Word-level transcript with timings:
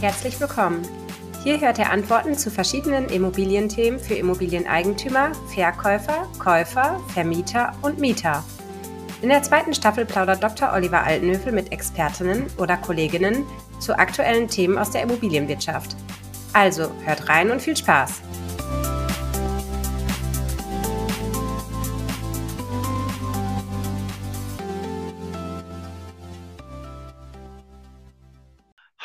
Herzlich 0.00 0.40
willkommen. 0.40 0.80
Hier 1.44 1.60
hört 1.60 1.76
ihr 1.78 1.90
Antworten 1.90 2.34
zu 2.34 2.50
verschiedenen 2.50 3.10
Immobilienthemen 3.10 4.00
für 4.00 4.14
Immobilieneigentümer, 4.14 5.32
Verkäufer, 5.52 6.26
Käufer, 6.38 6.98
Vermieter 7.08 7.72
und 7.82 7.98
Mieter. 7.98 8.42
In 9.20 9.28
der 9.28 9.42
zweiten 9.42 9.74
Staffel 9.74 10.06
plaudert 10.06 10.42
Dr. 10.42 10.72
Oliver 10.72 11.02
Altenhöfel 11.02 11.52
mit 11.52 11.70
Expertinnen 11.70 12.46
oder 12.56 12.78
Kolleginnen 12.78 13.44
zu 13.78 13.98
aktuellen 13.98 14.48
Themen 14.48 14.78
aus 14.78 14.90
der 14.90 15.02
Immobilienwirtschaft. 15.02 15.94
Also 16.54 16.90
hört 17.04 17.28
rein 17.28 17.50
und 17.50 17.60
viel 17.60 17.76
Spaß! 17.76 18.22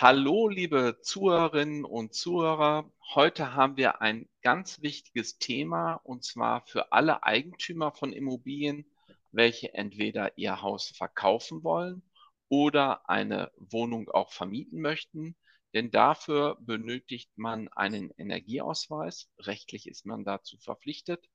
Hallo, 0.08 0.50
liebe 0.50 1.00
Zuhörerinnen 1.02 1.84
und 1.84 2.14
Zuhörer. 2.14 2.92
Heute 3.16 3.56
haben 3.56 3.76
wir 3.76 4.04
ein 4.04 4.30
ganz 4.44 4.84
wichtiges 4.84 5.40
Thema 5.40 5.96
und 5.96 6.24
zwar 6.24 6.62
für 6.68 6.92
alle 6.92 7.24
Eigentümer 7.24 7.92
von 7.92 8.14
Immobilien, 8.14 8.86
welche 9.32 9.74
entweder 9.74 10.38
ihr 10.38 10.62
Haus 10.62 10.90
verkaufen 10.90 11.64
wollen 11.64 12.04
oder 12.50 13.10
eine 13.10 13.52
Wohnung 13.58 14.08
auch 14.10 14.32
vermieten 14.32 14.80
möchten. 14.80 15.36
Denn 15.74 15.90
dafür 15.90 16.58
benötigt 16.60 17.32
man 17.36 17.68
einen 17.70 18.12
Energieausweis. 18.12 19.32
Rechtlich 19.40 19.88
ist 19.88 20.06
man 20.06 20.24
dazu 20.24 20.60
verpflichtet. 20.60 21.28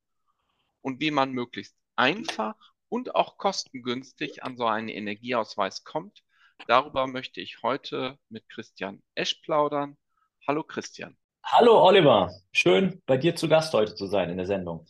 Und 0.79 1.01
wie 1.01 1.11
man 1.11 1.33
möglichst 1.33 1.75
einfach 1.97 2.55
und 2.87 3.15
auch 3.15 3.37
kostengünstig 3.37 4.43
an 4.43 4.55
so 4.55 4.65
einen 4.65 4.87
Energieausweis 4.87 5.83
kommt, 5.83 6.23
Darüber 6.67 7.07
möchte 7.07 7.41
ich 7.41 7.61
heute 7.63 8.17
mit 8.29 8.47
Christian 8.49 9.01
Esch 9.15 9.35
plaudern. 9.35 9.97
Hallo 10.47 10.63
Christian. 10.63 11.17
Hallo 11.43 11.83
Oliver, 11.83 12.31
schön 12.51 13.01
bei 13.05 13.17
dir 13.17 13.35
zu 13.35 13.49
Gast 13.49 13.73
heute 13.73 13.95
zu 13.95 14.07
sein 14.07 14.29
in 14.29 14.37
der 14.37 14.45
Sendung. 14.45 14.85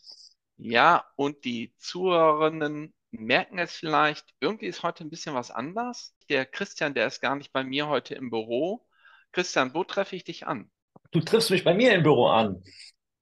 Ja, 0.57 1.05
und 1.15 1.45
die 1.45 1.73
Zuhörerinnen 1.77 2.93
merken 3.11 3.57
es 3.57 3.73
vielleicht, 3.73 4.25
irgendwie 4.39 4.67
ist 4.67 4.83
heute 4.83 5.03
ein 5.03 5.09
bisschen 5.09 5.33
was 5.33 5.49
anders. 5.49 6.13
Der 6.29 6.45
Christian, 6.45 6.93
der 6.93 7.07
ist 7.07 7.21
gar 7.21 7.35
nicht 7.35 7.51
bei 7.51 7.63
mir 7.63 7.87
heute 7.87 8.15
im 8.15 8.29
Büro. 8.29 8.85
Christian, 9.31 9.73
wo 9.73 9.83
treffe 9.83 10.15
ich 10.15 10.23
dich 10.23 10.47
an? 10.47 10.69
Du 11.11 11.21
triffst 11.21 11.51
mich 11.51 11.63
bei 11.63 11.73
mir 11.73 11.93
im 11.93 12.03
Büro 12.03 12.27
an. 12.27 12.63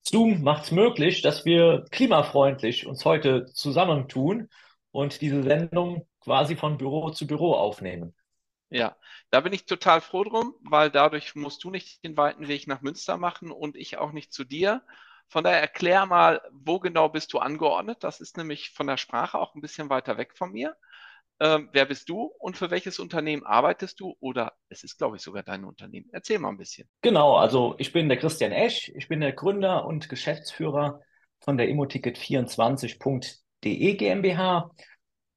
Zoom 0.02 0.42
macht 0.42 0.66
es 0.66 0.72
möglich, 0.72 1.22
dass 1.22 1.46
wir 1.46 1.86
klimafreundlich 1.92 2.88
uns 2.88 3.06
heute 3.06 3.46
zusammentun 3.46 4.50
und 4.92 5.22
diese 5.22 5.44
Sendung 5.44 6.08
quasi 6.20 6.56
von 6.56 6.78
Büro 6.78 7.12
zu 7.12 7.28
Büro 7.28 7.54
aufnehmen. 7.54 8.16
Ja, 8.70 8.96
da 9.32 9.42
bin 9.42 9.54
ich 9.54 9.66
total 9.66 10.00
froh 10.00 10.24
drum, 10.24 10.54
weil 10.62 10.92
dadurch 10.92 11.36
musst 11.36 11.64
du 11.64 11.72
nicht 11.72 12.04
den 12.04 12.18
weiten 12.18 12.48
Weg 12.48 12.68
nach 12.68 12.82
Münster 12.82 13.18
machen 13.18 13.52
und 13.52 13.76
ich 13.76 13.98
auch 13.98 14.12
nicht 14.12 14.32
zu 14.32 14.44
dir. 14.44 14.84
Von 15.28 15.44
daher 15.44 15.62
erklär 15.62 16.06
mal, 16.06 16.42
wo 16.52 16.80
genau 16.80 17.10
bist 17.10 17.34
du 17.34 17.40
angeordnet? 17.40 18.04
Das 18.04 18.20
ist 18.20 18.38
nämlich 18.38 18.72
von 18.72 18.88
der 18.88 18.98
Sprache 18.98 19.40
auch 19.40 19.56
ein 19.56 19.62
bisschen 19.62 19.90
weiter 19.90 20.18
weg 20.18 20.36
von 20.36 20.52
mir. 20.52 20.76
Ähm, 21.40 21.70
wer 21.72 21.86
bist 21.86 22.10
du 22.10 22.32
und 22.40 22.58
für 22.58 22.70
welches 22.70 23.00
Unternehmen 23.00 23.46
arbeitest 23.46 24.00
du? 24.00 24.16
Oder 24.20 24.54
es 24.68 24.84
ist, 24.84 24.98
glaube 24.98 25.16
ich, 25.16 25.22
sogar 25.22 25.44
dein 25.44 25.64
Unternehmen. 25.64 26.10
Erzähl 26.12 26.38
mal 26.38 26.50
ein 26.50 26.58
bisschen. 26.58 26.90
Genau, 27.02 27.38
also 27.38 27.76
ich 27.78 27.94
bin 27.94 28.10
der 28.10 28.18
Christian 28.18 28.52
Esch, 28.52 28.92
ich 28.96 29.08
bin 29.08 29.22
der 29.22 29.34
Gründer 29.34 29.86
und 29.86 30.10
Geschäftsführer 30.10 31.02
von 31.40 31.58
der 31.58 31.70
Immoticket24.de 31.70 33.96
GmbH 33.96 34.72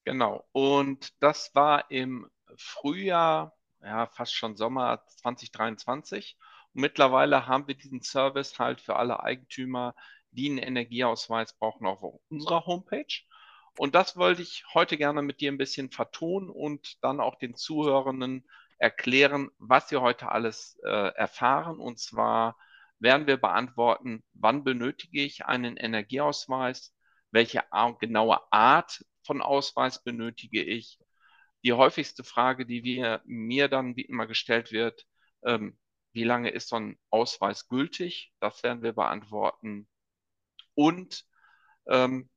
Genau. 0.06 0.46
Und 0.52 1.10
das 1.20 1.52
war 1.54 1.92
im 1.92 2.28
Frühjahr 2.56 3.54
ja, 3.84 4.08
fast 4.08 4.34
schon 4.34 4.56
Sommer 4.56 5.04
2023. 5.08 6.38
Und 6.74 6.82
mittlerweile 6.82 7.48
haben 7.48 7.68
wir 7.68 7.76
diesen 7.76 8.02
Service 8.02 8.60
halt 8.60 8.82
für 8.82 8.96
alle 8.96 9.22
Eigentümer, 9.24 9.96
die 10.32 10.50
einen 10.50 10.60
Energieausweis 10.60 11.54
brauchen, 11.58 11.86
auf 11.86 12.02
unserer 12.30 12.66
Homepage. 12.66 13.24
Und 13.78 13.96
das 13.96 14.18
wollte 14.18 14.42
ich 14.42 14.66
heute 14.74 14.98
gerne 14.98 15.22
mit 15.22 15.42
dir 15.42 15.52
ein 15.52 15.58
bisschen 15.58 15.92
vertonen 15.92 16.50
und 16.50 17.04
dann 17.04 17.20
auch 17.20 17.36
den 17.36 17.56
Zuhörenden 17.56 18.46
erklären, 18.78 19.50
was 19.60 19.90
sie 19.90 19.98
heute 19.98 20.30
alles 20.30 20.80
äh, 20.84 21.14
erfahren. 21.16 21.80
Und 21.80 22.00
zwar 22.00 22.58
werden 23.00 23.28
wir 23.28 23.38
beantworten, 23.38 24.24
wann 24.34 24.64
benötige 24.64 25.24
ich 25.24 25.46
einen 25.46 25.78
Energieausweis, 25.78 26.94
welche 27.32 27.64
genaue 28.00 28.40
Art 28.52 29.06
von 29.24 29.42
Ausweis 29.42 30.04
benötige 30.04 30.64
ich, 30.64 31.00
die 31.64 31.74
häufigste 31.74 32.24
Frage, 32.24 32.66
die 32.66 32.84
wir, 32.84 33.22
mir 33.26 33.68
dann 33.68 33.96
wie 33.96 34.04
immer 34.04 34.28
gestellt 34.28 34.72
wird, 34.72 35.06
ähm, 35.44 35.78
wie 36.14 36.24
lange 36.24 36.50
ist 36.50 36.70
so 36.70 36.76
ein 36.78 37.00
Ausweis 37.10 37.68
gültig? 37.68 38.34
Das 38.40 38.64
werden 38.64 38.84
wir 38.84 38.94
beantworten. 38.94 39.88
Und 40.74 41.26
ähm, 41.88 42.30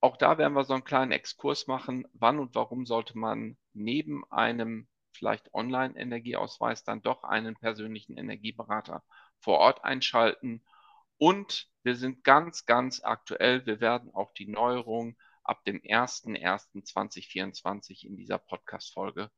auch 0.00 0.16
da 0.16 0.38
werden 0.38 0.52
wir 0.52 0.64
so 0.64 0.74
einen 0.74 0.84
kleinen 0.84 1.12
Exkurs 1.12 1.66
machen, 1.66 2.06
wann 2.12 2.38
und 2.38 2.54
warum 2.54 2.86
sollte 2.86 3.18
man 3.18 3.56
neben 3.72 4.24
einem 4.30 4.88
vielleicht 5.12 5.52
Online-Energieausweis 5.54 6.84
dann 6.84 7.02
doch 7.02 7.24
einen 7.24 7.56
persönlichen 7.56 8.16
Energieberater 8.16 9.02
vor 9.40 9.58
Ort 9.58 9.84
einschalten. 9.84 10.62
Und 11.18 11.68
wir 11.82 11.96
sind 11.96 12.24
ganz, 12.24 12.66
ganz 12.66 13.02
aktuell. 13.02 13.64
Wir 13.66 13.80
werden 13.80 14.14
auch 14.14 14.32
die 14.34 14.48
Neuerungen 14.48 15.16
ab 15.48 15.64
dem 15.64 15.80
01.01.2024 15.80 18.06
in 18.06 18.16
dieser 18.16 18.38
Podcast-Folge 18.38 19.30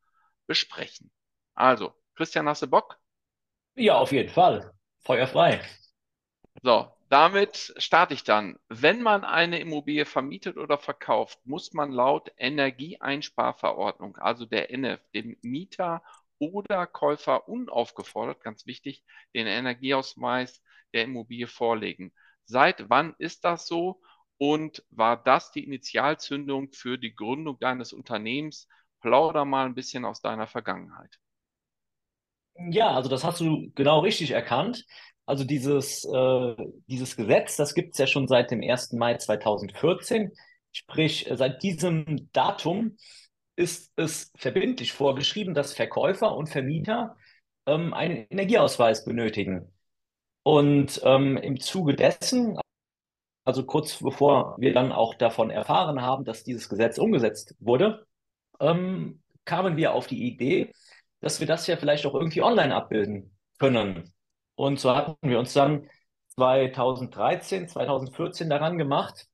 besprechen. 0.47 1.11
Also, 1.55 1.95
Christian, 2.15 2.49
hast 2.49 2.63
du 2.63 2.67
Bock? 2.67 2.99
Ja, 3.75 3.99
auf 3.99 4.13
jeden 4.13 4.31
Fall. 4.31 4.73
Feuerfrei. 5.01 5.61
So, 6.63 6.91
damit 7.09 7.73
starte 7.77 8.15
ich 8.15 8.25
dann. 8.25 8.59
Wenn 8.69 9.03
man 9.03 9.25
eine 9.25 9.61
Immobilie 9.61 10.05
vermietet 10.05 10.57
oder 10.57 10.79
verkauft, 10.79 11.39
muss 11.45 11.73
man 11.73 11.93
laut 11.93 12.33
Energieeinsparverordnung, 12.37 14.17
also 14.17 14.45
der 14.45 14.71
NF, 14.71 15.01
dem 15.15 15.37
Mieter 15.43 16.03
oder 16.39 16.87
Käufer 16.87 17.49
unaufgefordert, 17.49 18.43
ganz 18.43 18.67
wichtig, 18.67 19.05
den 19.35 19.47
Energieausweis 19.47 20.63
der 20.93 21.05
Immobilie 21.05 21.47
vorlegen. 21.47 22.13
Seit 22.45 22.91
wann 22.91 23.15
ist 23.19 23.45
das 23.45 23.67
so? 23.67 24.01
Und 24.39 24.85
war 24.91 25.23
das 25.23 25.51
die 25.51 25.65
Initialzündung 25.65 26.73
für 26.73 26.97
die 26.97 27.15
Gründung 27.15 27.59
deines 27.59 27.93
Unternehmens? 27.93 28.69
Plauder 29.01 29.45
mal 29.45 29.67
ein 29.67 29.75
bisschen 29.75 30.05
aus 30.05 30.21
deiner 30.21 30.47
Vergangenheit. 30.47 31.19
Ja, 32.71 32.91
also 32.91 33.09
das 33.09 33.25
hast 33.25 33.41
du 33.41 33.71
genau 33.75 34.01
richtig 34.01 34.33
erkannt. 34.33 34.85
Also 35.27 35.45
dieses, 35.45 36.05
äh, 36.05 36.57
dieses 36.87 37.17
Gesetz, 37.17 37.57
das 37.57 37.75
gibt 37.75 37.93
es 37.93 37.99
ja 37.99 38.07
schon 38.07 38.27
seit 38.29 38.51
dem 38.51 38.63
1. 38.63 38.93
Mai 38.95 39.17
2014. 39.17 40.33
Sprich, 40.73 41.29
seit 41.33 41.63
diesem 41.63 42.31
Datum 42.33 42.97
ist 43.57 43.93
es 43.97 44.33
verbindlich 44.37 44.93
vorgeschrieben, 44.93 45.55
dass 45.55 45.75
Verkäufer 45.75 46.35
und 46.37 46.49
Vermieter 46.49 47.17
ähm, 47.67 47.93
einen 47.93 48.27
Energieausweis 48.31 49.05
benötigen. 49.05 49.73
Und 50.43 51.01
ähm, 51.05 51.37
im 51.37 51.61
Zuge 51.61 51.95
dessen, 51.95 52.59
also 53.49 53.65
kurz 53.65 53.97
bevor 54.03 54.57
wir 54.59 54.75
dann 54.75 54.93
auch 54.93 55.15
davon 55.15 55.49
erfahren 55.49 56.03
haben, 56.03 56.27
dass 56.27 56.45
dieses 56.45 56.69
Gesetz 56.69 56.99
umgesetzt 56.99 57.55
wurde, 57.61 58.07
ähm, 58.61 59.23
kamen 59.47 59.79
wir 59.79 59.95
auf 59.95 60.07
die 60.07 60.23
Idee, 60.27 60.71
dass 61.23 61.41
wir 61.41 61.47
das 61.47 61.67
ja 61.67 61.79
vielleicht 61.79 62.05
auch 62.05 62.13
irgendwie 62.13 62.43
online 62.43 62.75
abbilden 62.75 63.35
können. 63.59 64.13
Und 64.55 64.79
so 64.79 64.95
hatten 64.95 65.17
wir 65.23 65.39
uns 65.39 65.55
dann 65.55 65.89
2013, 66.35 67.69
2014 67.69 68.51
daran 68.51 68.77
gemacht, 68.77 69.29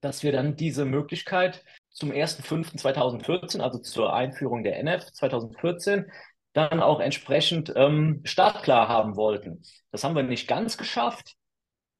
dass 0.00 0.24
wir 0.24 0.32
dann 0.32 0.56
diese 0.56 0.84
Möglichkeit 0.84 1.64
zum 1.90 2.10
1.5.2014, 2.10 3.60
also 3.60 3.78
zur 3.78 4.12
Einführung 4.12 4.64
der 4.64 4.80
NF 4.80 5.12
2014, 5.12 6.10
dann 6.52 6.80
auch 6.80 6.98
entsprechend 6.98 7.72
ähm, 7.76 8.22
startklar 8.24 8.88
haben 8.88 9.14
wollten. 9.14 9.62
Das 9.92 10.02
haben 10.02 10.16
wir 10.16 10.24
nicht 10.24 10.48
ganz 10.48 10.76
geschafft, 10.76 11.36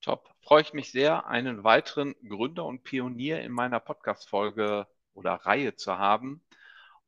Top. 0.01 0.31
Freue 0.43 0.63
ich 0.63 0.73
mich 0.73 0.91
sehr, 0.93 1.27
einen 1.27 1.65
weiteren 1.65 2.15
Gründer 2.27 2.65
und 2.65 2.85
Pionier 2.85 3.43
in 3.43 3.53
meiner 3.53 3.81
Podcast-Folge 3.81 4.87
oder 5.15 5.35
Reihe 5.35 5.75
zu 5.77 5.99
haben. 5.99 6.43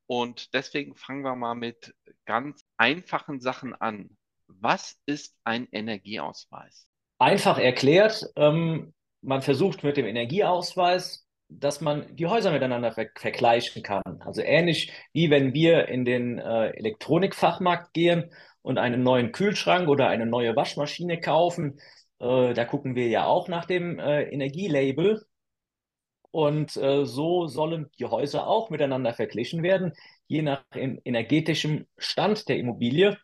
Und 0.07 0.53
deswegen 0.53 0.95
fangen 0.95 1.23
wir 1.23 1.35
mal 1.35 1.55
mit 1.55 1.93
ganz 2.25 2.65
einfachen 2.77 3.39
Sachen 3.39 3.75
an. 3.75 4.17
Was 4.47 4.97
ist 5.05 5.35
ein 5.43 5.67
Energieausweis? 5.71 6.87
Einfach 7.19 7.57
erklärt, 7.57 8.25
ähm, 8.35 8.93
man 9.21 9.41
versucht 9.41 9.83
mit 9.83 9.97
dem 9.97 10.05
Energieausweis 10.05 11.27
dass 11.49 11.81
man 11.81 12.15
die 12.15 12.27
Häuser 12.27 12.51
miteinander 12.51 12.91
ver 12.91 13.07
vergleichen 13.15 13.83
kann. 13.83 14.03
Also 14.19 14.41
ähnlich 14.41 14.91
wie 15.13 15.29
wenn 15.29 15.53
wir 15.53 15.87
in 15.87 16.05
den 16.05 16.39
äh, 16.39 16.69
Elektronikfachmarkt 16.71 17.93
gehen 17.93 18.31
und 18.61 18.77
einen 18.77 19.03
neuen 19.03 19.31
Kühlschrank 19.31 19.87
oder 19.87 20.09
eine 20.09 20.25
neue 20.25 20.55
Waschmaschine 20.55 21.19
kaufen. 21.19 21.79
Äh, 22.19 22.53
da 22.53 22.65
gucken 22.65 22.95
wir 22.95 23.07
ja 23.07 23.25
auch 23.25 23.47
nach 23.47 23.65
dem 23.65 23.99
äh, 23.99 24.23
Energielabel. 24.23 25.25
Und 26.31 26.75
äh, 26.77 27.05
so 27.05 27.47
sollen 27.47 27.89
die 27.99 28.05
Häuser 28.05 28.47
auch 28.47 28.69
miteinander 28.69 29.13
verglichen 29.13 29.63
werden. 29.63 29.93
Je 30.27 30.41
nach 30.41 30.63
energetischem 30.73 31.87
Stand 31.97 32.47
der 32.49 32.57
Immobilie 32.57 33.17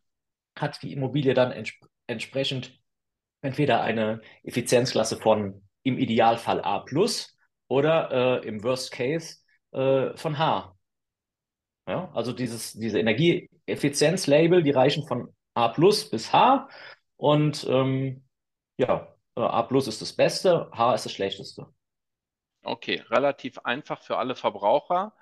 hat 0.57 0.81
die 0.81 0.93
Immobilie 0.93 1.33
dann 1.33 1.51
ents 1.51 1.73
entsprechend 2.07 2.79
entweder 3.41 3.81
eine 3.81 4.21
Effizienzklasse 4.43 5.17
von 5.17 5.63
im 5.83 5.97
Idealfall 5.97 6.61
A 6.61 6.79
plus 6.79 7.37
oder 7.67 8.41
äh, 8.41 8.47
im 8.47 8.63
Worst 8.63 8.91
Case 8.91 9.37
äh, 9.71 10.15
von 10.15 10.37
H. 10.37 10.75
Ja, 11.87 12.09
also 12.13 12.31
dieses, 12.31 12.73
diese 12.73 12.99
Energieeffizienzlabel, 12.99 14.63
die 14.63 14.71
reichen 14.71 15.05
von 15.05 15.33
A 15.53 15.67
plus 15.67 16.09
bis 16.09 16.31
H 16.31 16.69
und 17.17 17.65
ähm, 17.69 18.23
ja, 18.77 19.13
äh, 19.35 19.41
A 19.41 19.63
plus 19.63 19.87
ist 19.87 20.01
das 20.01 20.13
Beste, 20.13 20.69
H 20.71 20.95
ist 20.95 21.05
das 21.05 21.11
Schlechteste. 21.11 21.67
Okay, 22.63 23.03
relativ 23.09 23.59
einfach 23.59 24.01
für 24.01 24.17
alle 24.17 24.35
Verbraucher. 24.35 25.13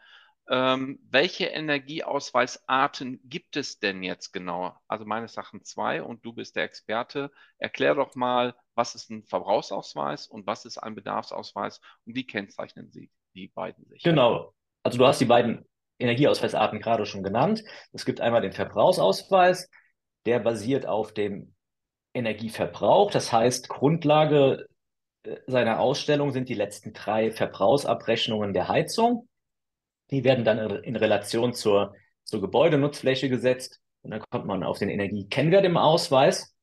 Ähm, 0.49 0.99
welche 1.09 1.45
Energieausweisarten 1.45 3.21
gibt 3.23 3.55
es 3.55 3.79
denn 3.79 4.03
jetzt 4.03 4.31
genau? 4.31 4.75
Also 4.87 5.05
meines 5.05 5.37
Erachtens 5.37 5.69
zwei 5.69 6.03
und 6.03 6.25
du 6.25 6.33
bist 6.33 6.55
der 6.55 6.63
Experte. 6.63 7.31
Erklär 7.57 7.95
doch 7.95 8.15
mal, 8.15 8.55
was 8.75 8.95
ist 8.95 9.09
ein 9.09 9.23
Verbrauchsausweis 9.23 10.27
und 10.27 10.47
was 10.47 10.65
ist 10.65 10.77
ein 10.77 10.95
Bedarfsausweis 10.95 11.79
und 12.05 12.15
wie 12.15 12.25
kennzeichnen 12.25 12.91
sie 12.91 13.11
die 13.33 13.47
beiden 13.47 13.85
sich? 13.85 14.03
Genau. 14.03 14.53
Also 14.83 14.97
du 14.97 15.05
hast 15.05 15.21
die 15.21 15.25
beiden 15.25 15.65
Energieausweisarten 15.99 16.79
gerade 16.79 17.05
schon 17.05 17.23
genannt. 17.23 17.63
Es 17.93 18.05
gibt 18.05 18.19
einmal 18.19 18.41
den 18.41 18.51
Verbrauchsausweis, 18.51 19.69
der 20.25 20.39
basiert 20.39 20.85
auf 20.85 21.13
dem 21.13 21.53
Energieverbrauch. 22.13 23.11
Das 23.11 23.31
heißt, 23.31 23.69
Grundlage 23.69 24.67
seiner 25.47 25.79
Ausstellung 25.79 26.31
sind 26.31 26.49
die 26.49 26.55
letzten 26.55 26.93
drei 26.93 27.31
Verbrauchsabrechnungen 27.31 28.53
der 28.53 28.67
Heizung. 28.67 29.27
Die 30.09 30.23
werden 30.23 30.43
dann 30.43 30.83
in 30.83 30.95
Relation 30.95 31.53
zur, 31.53 31.93
zur 32.23 32.41
Gebäudenutzfläche 32.41 33.29
gesetzt 33.29 33.79
und 34.01 34.11
dann 34.11 34.21
kommt 34.29 34.45
man 34.45 34.63
auf 34.63 34.79
den 34.79 34.89
Energiekennwert 34.89 35.65
im 35.65 35.77
Ausweis. 35.77 36.55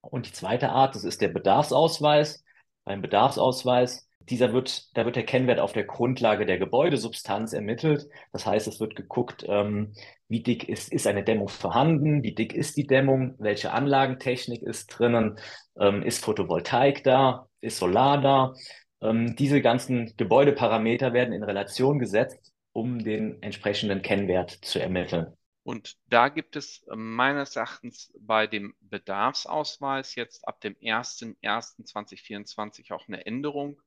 Und 0.00 0.26
die 0.26 0.32
zweite 0.32 0.70
Art, 0.70 0.94
das 0.94 1.04
ist 1.04 1.20
der 1.20 1.28
Bedarfsausweis. 1.28 2.42
Beim 2.84 3.02
Bedarfsausweis, 3.02 4.08
dieser 4.20 4.52
wird, 4.52 4.96
da 4.96 5.04
wird 5.04 5.16
der 5.16 5.26
Kennwert 5.26 5.60
auf 5.60 5.72
der 5.72 5.84
Grundlage 5.84 6.46
der 6.46 6.58
Gebäudesubstanz 6.58 7.52
ermittelt. 7.52 8.08
Das 8.32 8.46
heißt, 8.46 8.66
es 8.66 8.80
wird 8.80 8.96
geguckt, 8.96 9.44
ähm, 9.46 9.92
wie 10.28 10.42
dick 10.42 10.68
ist, 10.68 10.92
ist 10.92 11.06
eine 11.06 11.22
Dämmung 11.22 11.48
vorhanden, 11.48 12.22
wie 12.22 12.34
dick 12.34 12.54
ist 12.54 12.76
die 12.76 12.86
Dämmung, 12.86 13.34
welche 13.38 13.72
Anlagentechnik 13.72 14.62
ist 14.62 14.86
drinnen, 14.86 15.38
ähm, 15.78 16.02
ist 16.02 16.24
Photovoltaik 16.24 17.04
da, 17.04 17.49
ist 17.60 17.78
Solar 17.78 18.20
da. 18.20 18.54
Ähm, 19.00 19.36
diese 19.36 19.62
ganzen 19.62 20.14
Gebäudeparameter 20.16 21.12
werden 21.12 21.32
in 21.32 21.42
Relation 21.42 21.98
gesetzt 21.98 22.52
um 22.72 23.02
den 23.02 23.42
entsprechenden 23.42 24.02
Kennwert 24.02 24.50
zu 24.50 24.80
ermitteln. 24.80 25.34
Und 25.62 25.96
da 26.06 26.28
gibt 26.28 26.56
es 26.56 26.86
meines 26.94 27.56
Erachtens 27.56 28.12
bei 28.18 28.46
dem 28.46 28.74
Bedarfsausweis 28.80 30.14
jetzt 30.14 30.46
ab 30.48 30.60
dem 30.60 30.74
01.01.2024 30.76 32.92
auch 32.92 33.08
eine 33.08 33.26
Änderung. 33.26 33.80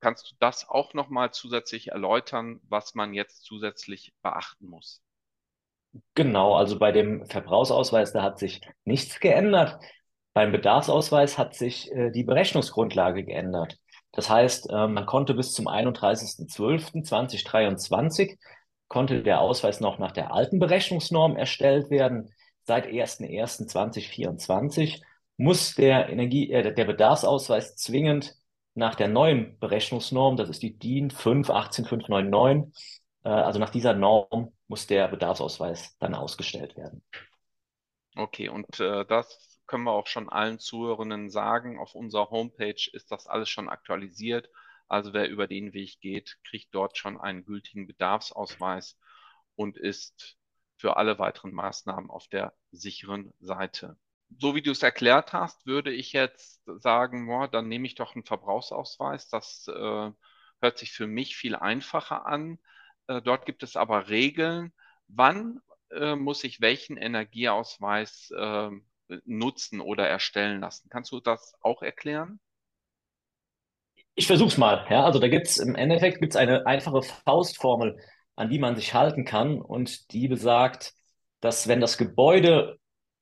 Kannst 0.00 0.30
du 0.30 0.36
das 0.40 0.66
auch 0.68 0.94
nochmal 0.94 1.32
zusätzlich 1.32 1.88
erläutern, 1.88 2.60
was 2.68 2.94
man 2.94 3.12
jetzt 3.12 3.44
zusätzlich 3.44 4.14
beachten 4.22 4.66
muss? 4.66 5.02
Genau, 6.14 6.56
also 6.56 6.78
bei 6.78 6.92
dem 6.92 7.26
Verbrauchsausweis, 7.26 8.12
da 8.12 8.22
hat 8.22 8.38
sich 8.38 8.62
nichts 8.84 9.20
geändert. 9.20 9.78
Beim 10.36 10.52
Bedarfsausweis 10.52 11.38
hat 11.38 11.54
sich 11.54 11.90
äh, 11.92 12.10
die 12.10 12.22
Berechnungsgrundlage 12.22 13.24
geändert. 13.24 13.78
Das 14.12 14.28
heißt, 14.28 14.68
äh, 14.68 14.86
man 14.86 15.06
konnte 15.06 15.32
bis 15.32 15.54
zum 15.54 15.66
31.12.2023 15.66 18.36
konnte 18.86 19.22
der 19.22 19.40
Ausweis 19.40 19.80
noch 19.80 19.98
nach 19.98 20.12
der 20.12 20.34
alten 20.34 20.58
Berechnungsnorm 20.58 21.36
erstellt 21.36 21.88
werden. 21.88 22.34
Seit 22.64 22.84
1.1.2024 22.84 25.00
muss 25.38 25.74
der 25.74 26.10
Energie, 26.10 26.52
äh, 26.52 26.74
der 26.74 26.84
Bedarfsausweis 26.84 27.74
zwingend 27.76 28.34
nach 28.74 28.94
der 28.94 29.08
neuen 29.08 29.58
Berechnungsnorm, 29.58 30.36
das 30.36 30.50
ist 30.50 30.62
die 30.62 30.78
DIN 30.78 31.10
5 31.10 31.48
18599, 31.48 33.00
äh, 33.24 33.30
also 33.30 33.58
nach 33.58 33.70
dieser 33.70 33.94
Norm 33.94 34.52
muss 34.68 34.86
der 34.86 35.08
Bedarfsausweis 35.08 35.96
dann 35.98 36.14
ausgestellt 36.14 36.76
werden. 36.76 37.02
Okay, 38.14 38.50
und 38.50 38.80
äh, 38.80 39.06
das 39.06 39.55
können 39.66 39.84
wir 39.84 39.92
auch 39.92 40.06
schon 40.06 40.28
allen 40.28 40.58
Zuhörenden 40.58 41.30
sagen. 41.30 41.78
Auf 41.78 41.94
unserer 41.94 42.30
Homepage 42.30 42.90
ist 42.92 43.10
das 43.10 43.26
alles 43.26 43.48
schon 43.48 43.68
aktualisiert. 43.68 44.48
Also 44.88 45.12
wer 45.12 45.28
über 45.28 45.46
den 45.46 45.72
Weg 45.72 46.00
geht, 46.00 46.38
kriegt 46.44 46.74
dort 46.74 46.96
schon 46.96 47.20
einen 47.20 47.44
gültigen 47.44 47.86
Bedarfsausweis 47.86 48.98
und 49.56 49.76
ist 49.76 50.36
für 50.76 50.96
alle 50.96 51.18
weiteren 51.18 51.52
Maßnahmen 51.52 52.10
auf 52.10 52.28
der 52.28 52.54
sicheren 52.70 53.32
Seite. 53.40 53.96
So 54.38 54.54
wie 54.54 54.62
du 54.62 54.72
es 54.72 54.82
erklärt 54.82 55.32
hast, 55.32 55.66
würde 55.66 55.92
ich 55.92 56.12
jetzt 56.12 56.62
sagen, 56.66 57.26
boah, 57.26 57.48
dann 57.48 57.68
nehme 57.68 57.86
ich 57.86 57.94
doch 57.94 58.14
einen 58.14 58.24
Verbrauchsausweis. 58.24 59.28
Das 59.28 59.68
äh, 59.68 60.10
hört 60.60 60.78
sich 60.78 60.92
für 60.92 61.06
mich 61.06 61.36
viel 61.36 61.54
einfacher 61.54 62.26
an. 62.26 62.58
Äh, 63.06 63.22
dort 63.22 63.46
gibt 63.46 63.62
es 63.62 63.76
aber 63.76 64.08
Regeln. 64.08 64.72
Wann 65.08 65.60
äh, 65.90 66.16
muss 66.16 66.44
ich 66.44 66.60
welchen 66.60 66.96
Energieausweis 66.96 68.32
ähm, 68.36 68.84
nutzen 69.24 69.80
oder 69.80 70.08
erstellen 70.08 70.60
lassen. 70.60 70.88
Kannst 70.90 71.12
du 71.12 71.20
das 71.20 71.54
auch 71.60 71.82
erklären? 71.82 72.40
Ich 74.14 74.26
versuche 74.26 74.48
es 74.48 74.58
mal. 74.58 74.86
Ja, 74.88 75.04
also 75.04 75.18
da 75.18 75.28
gibt 75.28 75.46
es 75.46 75.58
im 75.58 75.74
Endeffekt 75.74 76.20
gibt's 76.20 76.36
eine 76.36 76.66
einfache 76.66 77.02
Faustformel, 77.02 77.98
an 78.34 78.48
die 78.48 78.58
man 78.58 78.76
sich 78.76 78.94
halten 78.94 79.24
kann 79.24 79.60
und 79.60 80.12
die 80.12 80.28
besagt, 80.28 80.94
dass 81.40 81.68
wenn 81.68 81.80
das 81.80 81.98
Gebäude 81.98 82.78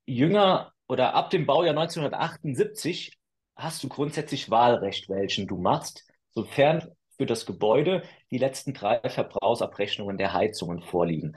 jünger 0.06 0.72
oder 0.88 1.14
ab 1.14 1.30
dem 1.30 1.46
Baujahr 1.46 1.76
1978 1.76 3.18
hast 3.56 3.82
du 3.82 3.88
grundsätzlich 3.88 4.50
Wahlrecht, 4.50 5.08
welchen 5.08 5.46
du 5.46 5.56
machst, 5.56 6.06
sofern 6.30 6.92
für 7.16 7.26
das 7.26 7.46
Gebäude 7.46 8.02
die 8.30 8.38
letzten 8.38 8.74
drei 8.74 9.00
Verbrauchsabrechnungen 9.08 10.18
der 10.18 10.32
Heizungen 10.32 10.82
vorliegen. 10.82 11.36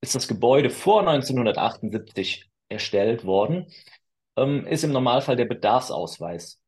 Ist 0.00 0.14
das 0.14 0.28
Gebäude 0.28 0.70
vor 0.70 1.00
1978 1.00 2.50
erstellt 2.74 3.24
worden, 3.24 3.66
ähm, 4.36 4.66
ist 4.66 4.84
im 4.84 4.92
Normalfall 4.92 5.36
der 5.36 5.46
Bedarfsausweis 5.46 6.60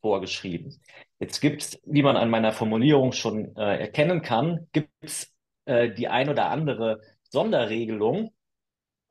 vorgeschrieben. 0.00 0.80
Jetzt 1.18 1.40
gibt 1.40 1.62
es, 1.62 1.80
wie 1.84 2.02
man 2.02 2.16
an 2.16 2.30
meiner 2.30 2.52
Formulierung 2.52 3.12
schon 3.12 3.56
äh, 3.56 3.78
erkennen 3.78 4.22
kann, 4.22 4.68
gibt 4.72 4.90
es 5.00 5.32
äh, 5.64 5.90
die 5.90 6.08
ein 6.08 6.28
oder 6.28 6.50
andere 6.50 7.00
Sonderregelung. 7.30 8.32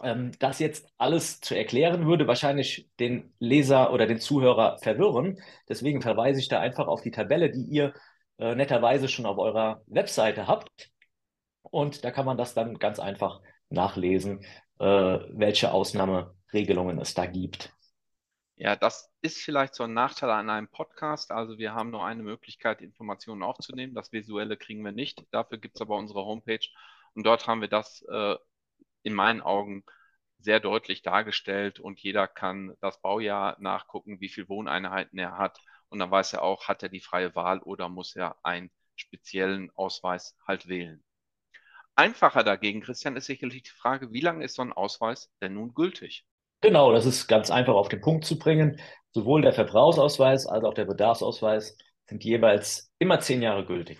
Ähm, 0.01 0.31
das 0.39 0.59
jetzt 0.59 0.87
alles 0.97 1.41
zu 1.41 1.55
erklären, 1.55 2.05
würde 2.05 2.27
wahrscheinlich 2.27 2.89
den 2.99 3.33
Leser 3.39 3.91
oder 3.93 4.07
den 4.07 4.19
Zuhörer 4.19 4.77
verwirren. 4.79 5.39
Deswegen 5.69 6.01
verweise 6.01 6.39
ich 6.39 6.47
da 6.47 6.59
einfach 6.59 6.87
auf 6.87 7.01
die 7.01 7.11
Tabelle, 7.11 7.49
die 7.51 7.63
ihr 7.63 7.93
äh, 8.37 8.55
netterweise 8.55 9.07
schon 9.07 9.25
auf 9.25 9.37
eurer 9.37 9.81
Webseite 9.87 10.47
habt. 10.47 10.91
Und 11.63 12.03
da 12.03 12.11
kann 12.11 12.25
man 12.25 12.37
das 12.37 12.53
dann 12.53 12.77
ganz 12.79 12.99
einfach 12.99 13.41
nachlesen, 13.69 14.41
äh, 14.79 14.85
welche 14.85 15.71
Ausnahmeregelungen 16.55 16.99
es 16.99 17.13
da 17.13 17.25
gibt. 17.25 17.73
Ja, 18.57 18.75
das 18.77 19.11
ist 19.21 19.41
vielleicht 19.41 19.75
so 19.75 19.83
ein 19.83 19.93
Nachteil 19.93 20.29
an 20.29 20.49
einem 20.49 20.69
Podcast. 20.69 21.31
Also 21.31 21.57
wir 21.57 21.73
haben 21.73 21.91
nur 21.91 22.05
eine 22.05 22.23
Möglichkeit, 22.23 22.81
Informationen 22.81 23.43
aufzunehmen. 23.43 23.93
Das 23.93 24.13
Visuelle 24.13 24.55
kriegen 24.55 24.83
wir 24.83 24.93
nicht. 24.93 25.25
Dafür 25.31 25.57
gibt 25.57 25.75
es 25.75 25.81
aber 25.81 25.97
unsere 25.97 26.23
Homepage. 26.23 26.65
Und 27.15 27.25
dort 27.25 27.47
haben 27.47 27.61
wir 27.61 27.67
das 27.67 28.01
äh, 28.09 28.35
in 29.03 29.13
meinen 29.13 29.41
Augen 29.41 29.83
sehr 30.39 30.59
deutlich 30.59 31.01
dargestellt 31.01 31.79
und 31.79 31.99
jeder 31.99 32.27
kann 32.27 32.75
das 32.79 33.01
Baujahr 33.01 33.57
nachgucken, 33.59 34.19
wie 34.21 34.29
viele 34.29 34.47
Wohneinheiten 34.47 35.17
er 35.19 35.37
hat. 35.37 35.59
Und 35.89 35.99
dann 35.99 36.11
weiß 36.11 36.33
er 36.33 36.43
auch, 36.43 36.67
hat 36.67 36.83
er 36.83 36.89
die 36.89 36.99
freie 37.01 37.35
Wahl 37.35 37.59
oder 37.59 37.89
muss 37.89 38.15
er 38.15 38.37
einen 38.43 38.71
speziellen 38.95 39.69
Ausweis 39.75 40.37
halt 40.47 40.67
wählen. 40.67 41.03
Einfacher 41.95 42.43
dagegen, 42.43 42.81
Christian, 42.81 43.15
ist 43.17 43.25
sicherlich 43.25 43.63
die 43.63 43.69
Frage, 43.69 44.13
wie 44.13 44.21
lange 44.21 44.45
ist 44.45 44.55
so 44.55 44.61
ein 44.61 44.73
Ausweis 44.73 45.31
denn 45.41 45.53
nun 45.55 45.73
gültig? 45.73 46.25
Genau, 46.65 46.91
das 46.91 47.05
ist 47.05 47.27
ganz 47.27 47.51
einfach 47.51 47.75
auf 47.75 47.89
den 47.89 48.01
Punkt 48.01 48.25
zu 48.25 48.39
bringen. 48.39 48.81
Sowohl 49.11 49.43
der 49.43 49.53
Verbrauchsausweis 49.53 50.47
als 50.47 50.63
auch 50.63 50.73
der 50.73 50.85
Bedarfsausweis 50.85 51.77
sind 52.07 52.23
jeweils 52.23 52.91
immer 52.97 53.19
zehn 53.19 53.43
Jahre 53.43 53.67
gültig. 53.67 53.99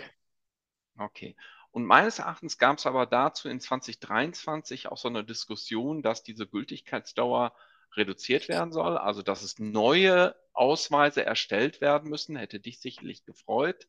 Okay. 0.97 1.35
Und 1.69 1.85
meines 1.85 2.17
Erachtens 2.17 2.57
gab 2.57 2.79
es 2.79 2.87
aber 2.87 3.05
dazu 3.05 3.49
in 3.49 3.59
2023 3.59 4.87
auch 4.87 4.97
so 4.97 5.07
eine 5.07 5.23
Diskussion, 5.23 6.01
dass 6.01 6.23
diese 6.23 6.47
Gültigkeitsdauer 6.47 7.53
reduziert 7.95 8.49
werden 8.49 8.71
soll, 8.71 8.97
also 8.97 9.21
dass 9.21 9.43
es 9.43 9.59
neue 9.59 10.35
Ausweise 10.53 11.23
erstellt 11.23 11.81
werden 11.81 12.09
müssen, 12.09 12.35
hätte 12.35 12.59
dich 12.59 12.79
sicherlich 12.79 13.25
gefreut. 13.25 13.87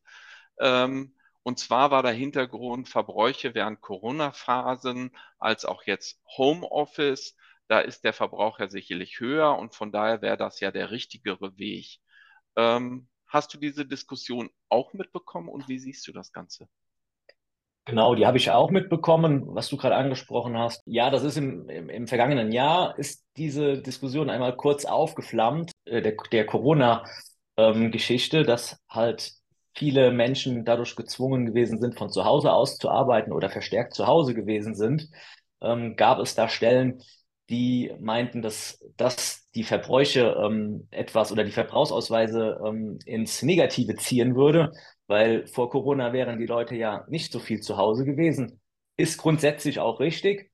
Ähm, 0.60 1.14
und 1.42 1.58
zwar 1.58 1.90
war 1.90 2.02
der 2.02 2.12
Hintergrund 2.12 2.90
Verbräuche 2.90 3.54
während 3.54 3.80
Corona-Phasen 3.80 5.16
als 5.38 5.64
auch 5.64 5.84
jetzt 5.84 6.20
Homeoffice. 6.36 7.36
Da 7.68 7.80
ist 7.80 8.04
der 8.04 8.12
Verbrauch 8.12 8.58
ja 8.58 8.68
sicherlich 8.68 9.20
höher 9.20 9.56
und 9.58 9.74
von 9.74 9.92
daher 9.92 10.22
wäre 10.22 10.36
das 10.36 10.60
ja 10.60 10.70
der 10.70 10.90
richtigere 10.90 11.58
Weg. 11.58 11.98
Ähm, 12.56 13.08
hast 13.26 13.52
du 13.54 13.58
diese 13.58 13.86
Diskussion 13.86 14.50
auch 14.68 14.92
mitbekommen 14.92 15.48
und 15.48 15.68
wie 15.68 15.78
siehst 15.78 16.06
du 16.06 16.12
das 16.12 16.32
Ganze? 16.32 16.68
Genau, 17.86 18.16
die 18.16 18.26
habe 18.26 18.36
ich 18.36 18.50
auch 18.50 18.70
mitbekommen, 18.72 19.44
was 19.46 19.68
du 19.68 19.76
gerade 19.76 19.94
angesprochen 19.94 20.58
hast. 20.58 20.82
Ja, 20.86 21.08
das 21.08 21.22
ist 21.22 21.36
im, 21.36 21.68
im, 21.68 21.88
im, 21.88 22.08
vergangenen 22.08 22.50
Jahr, 22.50 22.98
ist 22.98 23.24
diese 23.36 23.80
Diskussion 23.80 24.28
einmal 24.28 24.56
kurz 24.56 24.84
aufgeflammt, 24.84 25.70
äh, 25.84 26.02
der, 26.02 26.16
der 26.32 26.46
Corona-Geschichte, 26.46 28.38
ähm, 28.38 28.46
dass 28.46 28.82
halt 28.90 29.34
viele 29.76 30.10
Menschen 30.10 30.64
dadurch 30.64 30.96
gezwungen 30.96 31.46
gewesen 31.46 31.80
sind, 31.80 31.96
von 31.96 32.10
zu 32.10 32.24
Hause 32.24 32.52
aus 32.52 32.76
zu 32.76 32.90
arbeiten 32.90 33.30
oder 33.30 33.50
verstärkt 33.50 33.94
zu 33.94 34.08
Hause 34.08 34.34
gewesen 34.34 34.74
sind, 34.74 35.08
ähm, 35.60 35.94
gab 35.94 36.18
es 36.18 36.34
da 36.34 36.48
Stellen, 36.48 37.00
die 37.50 37.92
meinten, 38.00 38.42
dass, 38.42 38.84
dass 38.96 39.48
die 39.54 39.64
Verbräuche 39.64 40.36
ähm, 40.44 40.88
etwas 40.90 41.30
oder 41.32 41.44
die 41.44 41.52
Verbrauchsausweise 41.52 42.60
ähm, 42.66 42.98
ins 43.04 43.42
Negative 43.42 43.94
ziehen 43.96 44.34
würde, 44.34 44.72
weil 45.06 45.46
vor 45.46 45.70
Corona 45.70 46.12
wären 46.12 46.38
die 46.38 46.46
Leute 46.46 46.74
ja 46.74 47.04
nicht 47.08 47.32
so 47.32 47.38
viel 47.38 47.60
zu 47.60 47.76
Hause 47.76 48.04
gewesen. 48.04 48.60
Ist 48.96 49.18
grundsätzlich 49.18 49.78
auch 49.78 50.00
richtig, 50.00 50.50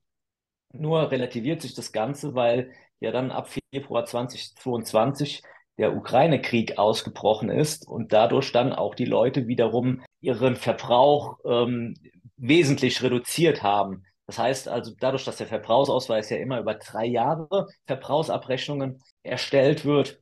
nur 0.71 1.11
relativiert 1.11 1.61
sich 1.61 1.73
das 1.73 1.91
Ganze, 1.91 2.35
weil 2.35 2.71
ja 2.99 3.11
dann 3.11 3.31
ab 3.31 3.49
Februar 3.71 4.05
2022 4.05 5.41
der 5.77 5.95
Ukraine-Krieg 5.95 6.77
ausgebrochen 6.77 7.49
ist 7.49 7.87
und 7.87 8.13
dadurch 8.13 8.51
dann 8.51 8.73
auch 8.73 8.95
die 8.95 9.05
Leute 9.05 9.47
wiederum 9.47 10.03
ihren 10.21 10.55
Verbrauch 10.55 11.39
ähm, 11.45 11.95
wesentlich 12.37 13.01
reduziert 13.01 13.63
haben. 13.63 14.03
Das 14.25 14.39
heißt 14.39 14.67
also, 14.67 14.93
dadurch, 14.99 15.25
dass 15.25 15.37
der 15.37 15.47
Verbrauchsausweis 15.47 16.29
ja 16.29 16.37
immer 16.37 16.59
über 16.59 16.75
drei 16.75 17.05
Jahre 17.05 17.67
Verbrauchsabrechnungen 17.85 19.03
erstellt 19.21 19.85
wird, 19.85 20.21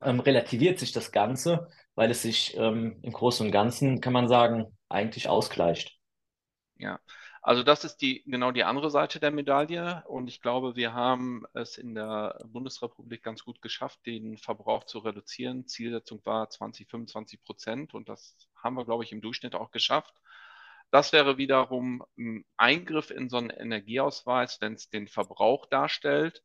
ähm, 0.00 0.20
relativiert 0.20 0.78
sich 0.78 0.92
das 0.92 1.10
Ganze, 1.10 1.68
weil 1.94 2.10
es 2.10 2.22
sich 2.22 2.56
ähm, 2.56 2.98
im 3.02 3.12
Großen 3.12 3.46
und 3.46 3.52
Ganzen, 3.52 4.00
kann 4.00 4.12
man 4.12 4.28
sagen, 4.28 4.66
eigentlich 4.88 5.28
ausgleicht. 5.28 5.98
Ja, 6.76 7.00
also 7.42 7.62
das 7.62 7.84
ist 7.84 7.98
die 7.98 8.22
genau 8.26 8.50
die 8.50 8.64
andere 8.64 8.90
Seite 8.90 9.20
der 9.20 9.30
Medaille 9.30 10.02
und 10.08 10.28
ich 10.28 10.42
glaube, 10.42 10.76
wir 10.76 10.94
haben 10.94 11.44
es 11.54 11.78
in 11.78 11.94
der 11.94 12.38
Bundesrepublik 12.44 13.22
ganz 13.22 13.44
gut 13.44 13.62
geschafft, 13.62 14.04
den 14.04 14.36
Verbrauch 14.36 14.84
zu 14.84 14.98
reduzieren. 14.98 15.66
Zielsetzung 15.66 16.20
war 16.24 16.50
20, 16.50 16.90
25 16.90 17.42
Prozent 17.42 17.94
und 17.94 18.08
das 18.08 18.36
haben 18.56 18.74
wir, 18.74 18.84
glaube 18.84 19.04
ich, 19.04 19.12
im 19.12 19.20
Durchschnitt 19.20 19.54
auch 19.54 19.70
geschafft. 19.70 20.14
Das 20.96 21.12
wäre 21.12 21.36
wiederum 21.36 22.02
ein 22.16 22.46
Eingriff 22.56 23.10
in 23.10 23.28
so 23.28 23.36
einen 23.36 23.50
Energieausweis, 23.50 24.62
wenn 24.62 24.72
es 24.72 24.88
den 24.88 25.08
Verbrauch 25.08 25.66
darstellt. 25.66 26.42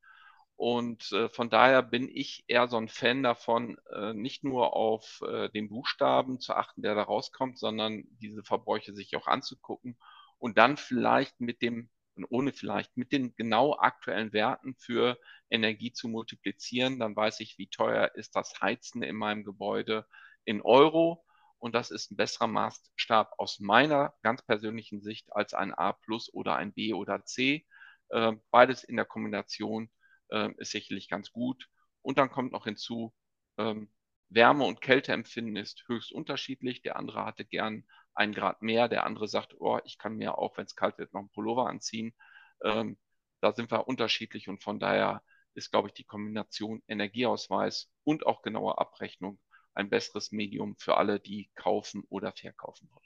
Und 0.58 1.10
äh, 1.14 1.30
von 1.30 1.50
daher 1.50 1.82
bin 1.82 2.10
ich 2.14 2.44
eher 2.48 2.68
so 2.68 2.76
ein 2.76 2.90
Fan 2.90 3.24
davon, 3.24 3.78
äh, 3.94 4.12
nicht 4.14 4.44
nur 4.44 4.76
auf 4.76 5.22
äh, 5.26 5.48
den 5.52 5.70
Buchstaben 5.70 6.42
zu 6.42 6.54
achten, 6.54 6.82
der 6.82 6.96
da 6.96 7.04
rauskommt, 7.04 7.60
sondern 7.60 8.04
diese 8.20 8.44
Verbräuche 8.44 8.94
sich 8.94 9.16
auch 9.16 9.28
anzugucken 9.28 9.98
und 10.38 10.58
dann 10.58 10.76
vielleicht 10.76 11.40
mit 11.40 11.62
dem, 11.62 11.90
ohne 12.28 12.52
vielleicht, 12.52 12.98
mit 12.98 13.14
den 13.14 13.34
genau 13.38 13.78
aktuellen 13.78 14.34
Werten 14.34 14.76
für 14.76 15.18
Energie 15.50 15.94
zu 15.94 16.10
multiplizieren. 16.10 17.00
Dann 17.00 17.16
weiß 17.16 17.40
ich, 17.40 17.58
wie 17.58 17.70
teuer 17.70 18.12
ist 18.16 18.36
das 18.36 18.60
Heizen 18.60 19.02
in 19.02 19.16
meinem 19.16 19.46
Gebäude 19.46 20.06
in 20.44 20.62
Euro 20.62 21.24
und 21.62 21.76
das 21.76 21.92
ist 21.92 22.12
ein 22.12 22.18
besserer 22.18 22.48
Maßstab 22.48 23.36
aus 23.38 23.60
meiner 23.60 24.16
ganz 24.24 24.42
persönlichen 24.42 25.02
Sicht 25.02 25.32
als 25.32 25.54
ein 25.54 25.74
A 25.74 25.94
plus 25.94 26.34
oder 26.34 26.56
ein 26.56 26.74
B 26.74 26.94
oder 26.94 27.24
C. 27.24 27.68
Äh, 28.10 28.34
beides 28.50 28.84
in 28.84 28.96
der 28.96 29.06
Kombination 29.06 29.92
äh, 30.32 30.50
ist 30.58 30.72
sicherlich 30.72 31.08
ganz 31.08 31.32
gut. 31.32 31.70
Und 32.02 32.18
dann 32.18 32.32
kommt 32.32 32.52
noch 32.52 32.66
hinzu, 32.66 33.14
ähm, 33.58 33.92
Wärme- 34.30 34.66
und 34.66 34.82
Kälteempfinden 34.82 35.56
ist 35.56 35.84
höchst 35.88 36.12
unterschiedlich. 36.12 36.82
Der 36.82 36.96
andere 36.96 37.26
hatte 37.26 37.46
gern 37.46 37.86
einen 38.16 38.34
Grad 38.34 38.64
mehr, 38.64 38.88
der 38.88 39.06
andere 39.06 39.28
sagt, 39.28 39.54
oh, 39.60 39.80
ich 39.86 40.00
kann 40.00 40.16
mir 40.16 40.40
auch, 40.40 40.58
wenn 40.58 40.66
es 40.66 40.76
kalt 40.76 40.98
wird, 40.98 41.14
noch 41.14 41.22
einen 41.22 41.30
Pullover 41.32 41.68
anziehen. 41.68 42.16
Ähm, 42.64 42.98
da 43.40 43.54
sind 43.54 43.72
wir 43.72 43.88
unterschiedlich 43.88 44.50
und 44.50 44.64
von 44.64 44.80
daher 44.80 45.22
ist, 45.54 45.70
glaube 45.70 45.90
ich, 45.90 45.94
die 45.94 46.06
Kombination 46.06 46.82
Energieausweis 46.88 47.92
und 48.04 48.26
auch 48.26 48.42
genaue 48.42 48.80
Abrechnung 48.80 49.40
ein 49.74 49.90
besseres 49.90 50.32
Medium 50.32 50.76
für 50.78 50.98
alle, 50.98 51.20
die 51.20 51.50
kaufen 51.56 52.04
oder 52.10 52.32
verkaufen 52.34 52.90
wollen. 52.92 53.06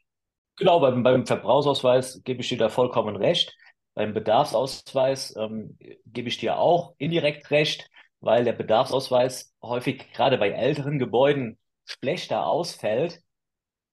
Genau, 0.58 0.80
beim, 0.80 1.04
beim 1.04 1.26
Verbrauchsausweis 1.26 2.22
gebe 2.24 2.42
ich 2.42 2.50
dir 2.50 2.58
da 2.58 2.70
vollkommen 2.70 3.16
recht. 3.16 3.56
Beim 3.94 4.14
Bedarfsausweis 4.14 5.36
ähm, 5.38 5.78
gebe 6.06 6.28
ich 6.28 6.38
dir 6.38 6.58
auch 6.58 6.96
indirekt 6.98 7.52
recht, 7.52 7.90
weil 8.20 8.44
der 8.44 8.54
Bedarfsausweis 8.54 9.54
häufig 9.62 10.12
gerade 10.14 10.38
bei 10.38 10.50
älteren 10.50 11.00
Gebäuden 11.00 11.58
schlechter 11.86 12.48
ausfällt 12.48 13.22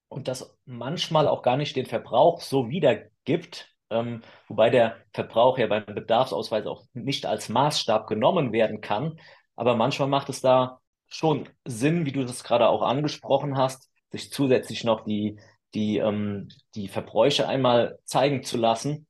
und 0.07 0.27
das 0.27 0.57
manchmal 0.65 1.27
auch 1.27 1.41
gar 1.41 1.57
nicht 1.57 1.75
den 1.75 1.85
Verbrauch 1.85 2.41
so 2.41 2.69
wiedergibt, 2.69 3.73
ähm, 3.89 4.21
wobei 4.47 4.69
der 4.69 4.97
Verbrauch 5.13 5.57
ja 5.57 5.67
beim 5.67 5.85
Bedarfsausweis 5.85 6.65
auch 6.65 6.83
nicht 6.93 7.25
als 7.25 7.49
Maßstab 7.49 8.07
genommen 8.07 8.51
werden 8.51 8.81
kann. 8.81 9.19
Aber 9.55 9.75
manchmal 9.75 10.07
macht 10.07 10.29
es 10.29 10.41
da 10.41 10.79
schon 11.13 11.47
Sinn, 11.65 12.05
wie 12.05 12.11
du 12.11 12.25
das 12.25 12.43
gerade 12.43 12.67
auch 12.67 12.81
angesprochen 12.81 13.55
hast, 13.57 13.89
sich 14.11 14.31
zusätzlich 14.31 14.83
noch 14.83 15.05
die, 15.05 15.39
die, 15.73 15.97
ähm, 15.97 16.49
die 16.75 16.87
Verbräuche 16.87 17.47
einmal 17.47 17.99
zeigen 18.05 18.43
zu 18.43 18.57
lassen, 18.57 19.07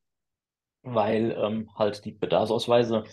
weil 0.81 1.31
ähm, 1.31 1.69
halt 1.75 2.03
die 2.05 2.11
Bedarfsausweise 2.11 3.05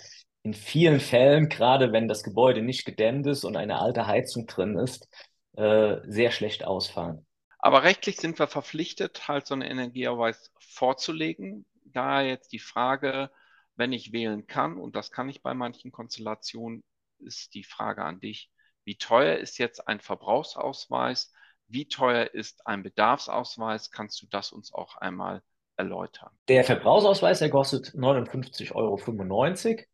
in 0.42 0.54
vielen 0.54 1.00
Fällen, 1.00 1.48
gerade 1.48 1.92
wenn 1.92 2.08
das 2.08 2.22
Gebäude 2.22 2.62
nicht 2.62 2.84
gedämmt 2.84 3.26
ist 3.26 3.44
und 3.44 3.56
eine 3.56 3.78
alte 3.78 4.06
Heizung 4.06 4.46
drin 4.46 4.76
ist, 4.76 5.08
äh, 5.56 5.96
sehr 6.06 6.30
schlecht 6.30 6.64
ausfallen. 6.64 7.26
Aber 7.58 7.82
rechtlich 7.82 8.16
sind 8.16 8.38
wir 8.38 8.46
verpflichtet, 8.46 9.28
halt 9.28 9.46
so 9.46 9.54
einen 9.54 9.62
Energieausweis 9.62 10.50
vorzulegen. 10.58 11.66
Daher 11.84 12.26
jetzt 12.26 12.52
die 12.52 12.58
Frage, 12.58 13.30
wenn 13.76 13.92
ich 13.92 14.12
wählen 14.12 14.46
kann, 14.46 14.78
und 14.78 14.96
das 14.96 15.10
kann 15.10 15.28
ich 15.28 15.42
bei 15.42 15.54
manchen 15.54 15.92
Konstellationen, 15.92 16.82
ist 17.18 17.54
die 17.54 17.64
Frage 17.64 18.02
an 18.02 18.18
dich, 18.18 18.50
wie 18.90 18.96
teuer 18.96 19.36
ist 19.36 19.58
jetzt 19.58 19.86
ein 19.86 20.00
Verbrauchsausweis? 20.00 21.32
Wie 21.68 21.86
teuer 21.86 22.34
ist 22.34 22.66
ein 22.66 22.82
Bedarfsausweis? 22.82 23.92
Kannst 23.92 24.20
du 24.20 24.26
das 24.26 24.50
uns 24.50 24.72
auch 24.72 24.96
einmal 24.96 25.44
erläutern? 25.76 26.30
Der 26.48 26.64
Verbrauchsausweis, 26.64 27.38
der 27.38 27.50
kostet 27.50 27.90
59,95 27.94 28.74
Euro 28.74 29.84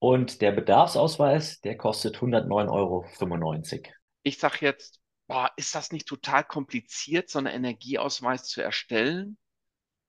und 0.00 0.40
der 0.40 0.50
Bedarfsausweis, 0.50 1.60
der 1.60 1.76
kostet 1.76 2.16
109,95 2.16 2.72
Euro. 2.72 3.06
Ich 4.24 4.40
sage 4.40 4.56
jetzt, 4.62 5.00
boah, 5.28 5.52
ist 5.54 5.76
das 5.76 5.92
nicht 5.92 6.08
total 6.08 6.42
kompliziert, 6.42 7.30
so 7.30 7.38
einen 7.38 7.54
Energieausweis 7.54 8.42
zu 8.48 8.60
erstellen? 8.60 9.38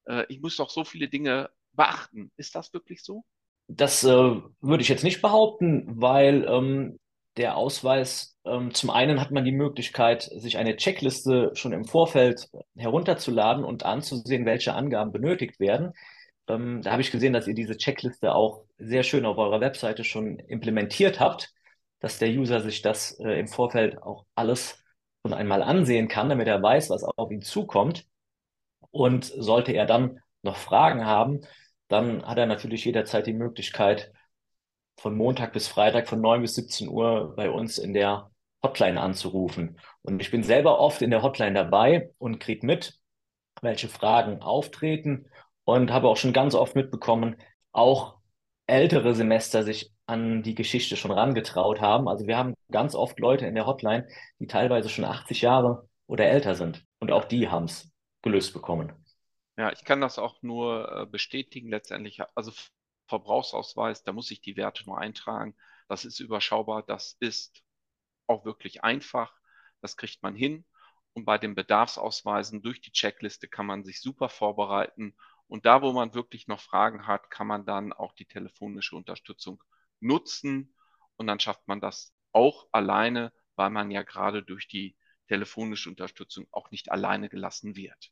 Äh, 0.05 0.25
ich 0.27 0.41
muss 0.41 0.55
doch 0.55 0.71
so 0.71 0.83
viele 0.83 1.07
Dinge 1.07 1.51
beachten. 1.73 2.31
Ist 2.37 2.55
das 2.55 2.73
wirklich 2.73 3.03
so? 3.03 3.25
Das 3.67 4.03
äh, 4.03 4.09
würde 4.09 4.81
ich 4.81 4.89
jetzt 4.89 5.03
nicht 5.03 5.21
behaupten, 5.21 6.01
weil 6.01 6.45
ähm, 6.49 6.99
der 7.37 7.57
Ausweis, 7.57 8.37
ähm, 8.45 8.73
zum 8.73 8.89
einen 8.89 9.19
hat 9.19 9.31
man 9.31 9.45
die 9.45 9.51
Möglichkeit, 9.51 10.23
sich 10.23 10.57
eine 10.57 10.75
Checkliste 10.75 11.51
schon 11.55 11.73
im 11.73 11.85
Vorfeld 11.85 12.49
herunterzuladen 12.75 13.63
und 13.63 13.83
anzusehen, 13.85 14.45
welche 14.45 14.73
Angaben 14.73 15.11
benötigt 15.11 15.59
werden. 15.59 15.93
Ähm, 16.47 16.81
da 16.81 16.91
habe 16.91 17.01
ich 17.01 17.11
gesehen, 17.11 17.33
dass 17.33 17.47
ihr 17.47 17.55
diese 17.55 17.77
Checkliste 17.77 18.35
auch 18.35 18.65
sehr 18.77 19.03
schön 19.03 19.25
auf 19.25 19.37
eurer 19.37 19.61
Webseite 19.61 20.03
schon 20.03 20.39
implementiert 20.39 21.19
habt, 21.19 21.53
dass 21.99 22.19
der 22.19 22.29
User 22.29 22.59
sich 22.61 22.81
das 22.81 23.17
äh, 23.19 23.39
im 23.39 23.47
Vorfeld 23.47 24.01
auch 24.01 24.25
alles 24.35 24.83
schon 25.25 25.33
einmal 25.33 25.63
ansehen 25.63 26.07
kann, 26.07 26.29
damit 26.29 26.47
er 26.47 26.61
weiß, 26.61 26.89
was 26.89 27.03
auf 27.03 27.31
ihn 27.31 27.41
zukommt. 27.41 28.05
Und 28.91 29.25
sollte 29.25 29.71
er 29.71 29.85
dann 29.85 30.19
noch 30.43 30.57
Fragen 30.57 31.05
haben, 31.05 31.41
dann 31.87 32.23
hat 32.25 32.37
er 32.37 32.45
natürlich 32.45 32.85
jederzeit 32.85 33.25
die 33.25 33.33
Möglichkeit, 33.33 34.11
von 34.97 35.15
Montag 35.15 35.53
bis 35.53 35.67
Freitag 35.67 36.07
von 36.07 36.21
9 36.21 36.41
bis 36.41 36.55
17 36.55 36.88
Uhr 36.89 37.33
bei 37.35 37.50
uns 37.50 37.77
in 37.77 37.93
der 37.93 38.31
Hotline 38.63 39.00
anzurufen. 39.00 39.79
Und 40.01 40.21
ich 40.21 40.31
bin 40.31 40.43
selber 40.43 40.79
oft 40.79 41.01
in 41.01 41.12
der 41.12 41.21
Hotline 41.21 41.53
dabei 41.53 42.12
und 42.17 42.39
kriege 42.39 42.65
mit, 42.65 43.00
welche 43.62 43.89
Fragen 43.89 44.41
auftreten 44.41 45.27
und 45.65 45.91
habe 45.91 46.07
auch 46.07 46.17
schon 46.17 46.33
ganz 46.33 46.55
oft 46.55 46.75
mitbekommen, 46.75 47.35
auch 47.71 48.17
ältere 48.67 49.13
Semester 49.13 49.63
sich 49.63 49.91
an 50.05 50.43
die 50.43 50.55
Geschichte 50.55 50.97
schon 50.97 51.12
rangetraut 51.12 51.81
haben. 51.81 52.07
Also 52.07 52.27
wir 52.27 52.38
haben 52.38 52.55
ganz 52.71 52.95
oft 52.95 53.19
Leute 53.19 53.45
in 53.45 53.55
der 53.55 53.65
Hotline, 53.65 54.07
die 54.39 54.47
teilweise 54.47 54.89
schon 54.89 55.05
80 55.05 55.41
Jahre 55.41 55.88
oder 56.07 56.25
älter 56.25 56.55
sind. 56.55 56.85
Und 57.00 57.12
auch 57.12 57.25
die 57.25 57.50
haben 57.50 57.65
es 57.65 57.91
gelöst 58.21 58.53
bekommen. 58.53 58.93
Ja, 59.57 59.71
ich 59.71 59.83
kann 59.83 60.01
das 60.01 60.17
auch 60.17 60.41
nur 60.41 60.91
äh, 60.91 61.05
bestätigen 61.05 61.69
letztendlich. 61.69 62.19
Also 62.35 62.51
Verbrauchsausweis, 63.13 64.03
da 64.03 64.12
muss 64.12 64.32
ich 64.32 64.41
die 64.41 64.58
Werte 64.58 64.86
nur 64.86 64.98
eintragen. 64.98 65.55
Das 65.88 66.03
ist 66.03 66.20
überschaubar, 66.20 66.82
das 66.82 67.15
ist 67.20 67.63
auch 68.25 68.43
wirklich 68.43 68.84
einfach. 68.84 69.32
Das 69.82 69.98
kriegt 69.98 70.24
man 70.24 70.36
hin. 70.36 70.65
Und 71.13 71.25
bei 71.25 71.38
den 71.38 71.53
Bedarfsausweisen 71.53 72.63
durch 72.63 72.82
die 72.82 72.91
Checkliste 72.91 73.48
kann 73.48 73.67
man 73.67 73.84
sich 73.84 74.01
super 74.01 74.29
vorbereiten. 74.29 75.15
Und 75.48 75.67
da, 75.67 75.84
wo 75.84 75.91
man 75.93 76.15
wirklich 76.15 76.48
noch 76.48 76.60
Fragen 76.60 77.05
hat, 77.05 77.29
kann 77.29 77.46
man 77.46 77.67
dann 77.67 77.93
auch 77.93 78.13
die 78.13 78.25
telefonische 78.25 78.96
Unterstützung 78.96 79.63
nutzen. 80.00 80.74
Und 81.15 81.27
dann 81.27 81.39
schafft 81.39 81.67
man 81.67 81.79
das 81.79 82.15
auch 82.32 82.67
alleine, 82.72 83.32
weil 83.55 83.70
man 83.70 83.91
ja 83.91 84.01
gerade 84.01 84.41
durch 84.41 84.67
die 84.67 84.98
telefonische 85.27 85.89
Unterstützung 85.89 86.48
auch 86.51 86.72
nicht 86.72 86.91
alleine 86.91 87.29
gelassen 87.29 87.75
wird. 87.75 88.12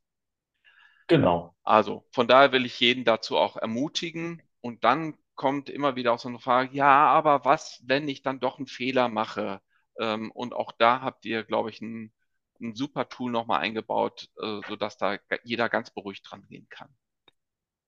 Genau. 1.08 1.56
Also 1.64 2.06
von 2.12 2.28
daher 2.28 2.52
will 2.52 2.66
ich 2.66 2.80
jeden 2.80 3.04
dazu 3.04 3.38
auch 3.38 3.58
ermutigen. 3.58 4.44
Und 4.62 4.84
dann 4.84 5.16
kommt 5.36 5.70
immer 5.70 5.96
wieder 5.96 6.14
auch 6.14 6.20
so 6.20 6.30
eine 6.30 6.40
Frage, 6.40 6.76
ja, 6.76 7.08
aber 7.08 7.46
was, 7.46 7.82
wenn 7.86 8.08
ich 8.08 8.22
dann 8.22 8.40
doch 8.40 8.58
einen 8.58 8.68
Fehler 8.68 9.10
mache? 9.10 9.60
Ähm, 10.00 10.32
und 10.32 10.54
auch 10.54 10.72
da 10.72 11.02
habt 11.02 11.26
ihr, 11.26 11.44
glaube 11.44 11.70
ich, 11.70 11.82
ein, 11.82 12.14
ein 12.62 12.76
super 12.76 13.10
Tool 13.10 13.32
nochmal 13.32 13.62
eingebaut, 13.62 14.30
äh, 14.42 14.60
sodass 14.68 14.98
da 14.98 15.18
jeder 15.44 15.68
ganz 15.68 15.92
beruhigt 15.92 16.26
dran 16.30 16.46
gehen 16.48 16.68
kann. 16.70 16.90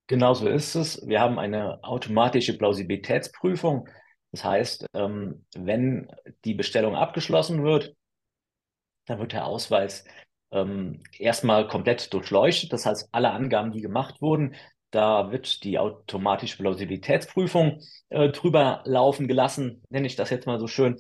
Genau 0.08 0.34
so 0.34 0.48
ist 0.50 0.76
es. 0.76 1.08
Wir 1.08 1.22
haben 1.22 1.40
eine 1.40 1.84
automatische 1.84 2.58
Plausibilitätsprüfung. 2.58 3.88
Das 4.32 4.44
heißt, 4.44 4.88
ähm, 4.94 5.46
wenn 5.56 6.12
die 6.44 6.56
Bestellung 6.56 6.96
abgeschlossen 6.96 7.64
wird, 7.64 7.96
dann 9.06 9.20
wird 9.20 9.34
der 9.34 9.46
Ausweis 9.46 10.06
ähm, 10.52 11.04
erstmal 11.18 11.68
komplett 11.68 12.14
durchleuchtet. 12.14 12.74
Das 12.74 12.86
heißt, 12.86 13.10
alle 13.12 13.32
Angaben, 13.32 13.72
die 13.72 13.82
gemacht 13.82 14.22
wurden, 14.22 14.56
da 14.94 15.32
wird 15.32 15.64
die 15.64 15.80
automatische 15.80 16.58
Plausibilitätsprüfung 16.58 17.82
äh, 18.10 18.30
drüber 18.30 18.82
laufen 18.86 19.28
gelassen, 19.28 19.84
nenne 19.90 20.06
ich 20.08 20.16
das 20.16 20.30
jetzt 20.30 20.46
mal 20.46 20.60
so 20.60 20.68
schön. 20.68 21.00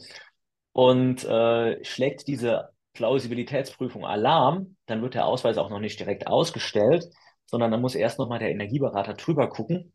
Und 0.72 1.24
äh, 1.24 1.84
schlägt 1.86 2.28
diese 2.28 2.70
Plausibilitätsprüfung 2.94 4.06
Alarm, 4.06 4.78
dann 4.88 5.04
wird 5.04 5.14
der 5.14 5.28
Ausweis 5.28 5.58
auch 5.58 5.70
noch 5.70 5.80
nicht 5.80 6.00
direkt 6.00 6.26
ausgestellt, 6.26 7.06
sondern 7.46 7.70
dann 7.70 7.82
muss 7.82 7.94
erst 7.94 8.18
nochmal 8.18 8.40
der 8.40 8.50
Energieberater 8.50 9.14
drüber 9.14 9.48
gucken 9.50 9.94